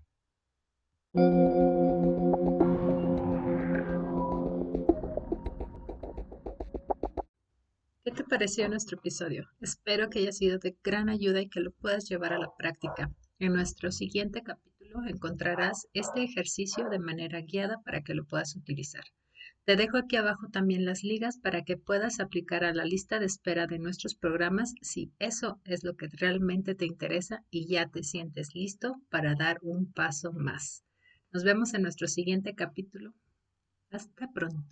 ¿Qué 8.07 8.13
te 8.13 8.23
pareció 8.23 8.69
nuestro 8.69 8.97
episodio? 8.99 9.49
Espero 9.59 10.09
que 10.09 10.19
haya 10.19 10.31
sido 10.31 10.59
de 10.59 10.77
gran 10.81 11.09
ayuda 11.09 11.41
y 11.41 11.49
que 11.49 11.59
lo 11.59 11.73
puedas 11.73 12.07
llevar 12.07 12.31
a 12.31 12.39
la 12.39 12.55
práctica. 12.57 13.11
En 13.37 13.51
nuestro 13.51 13.91
siguiente 13.91 14.43
capítulo 14.43 15.05
encontrarás 15.05 15.87
este 15.91 16.23
ejercicio 16.23 16.87
de 16.87 16.99
manera 16.99 17.41
guiada 17.41 17.81
para 17.83 18.03
que 18.03 18.13
lo 18.13 18.23
puedas 18.23 18.55
utilizar. 18.55 19.03
Te 19.65 19.75
dejo 19.75 19.97
aquí 19.97 20.15
abajo 20.15 20.47
también 20.53 20.85
las 20.85 21.03
ligas 21.03 21.37
para 21.37 21.65
que 21.65 21.75
puedas 21.75 22.21
aplicar 22.21 22.63
a 22.63 22.73
la 22.73 22.85
lista 22.85 23.19
de 23.19 23.25
espera 23.25 23.67
de 23.67 23.77
nuestros 23.77 24.15
programas 24.15 24.73
si 24.81 25.11
eso 25.19 25.59
es 25.65 25.83
lo 25.83 25.97
que 25.97 26.07
realmente 26.07 26.75
te 26.75 26.85
interesa 26.85 27.43
y 27.51 27.67
ya 27.67 27.89
te 27.89 28.03
sientes 28.03 28.55
listo 28.55 29.01
para 29.09 29.35
dar 29.35 29.59
un 29.63 29.91
paso 29.91 30.31
más. 30.31 30.85
Nos 31.33 31.43
vemos 31.43 31.73
en 31.73 31.81
nuestro 31.81 32.07
siguiente 32.07 32.55
capítulo. 32.55 33.13
Hasta 33.91 34.31
pronto. 34.31 34.63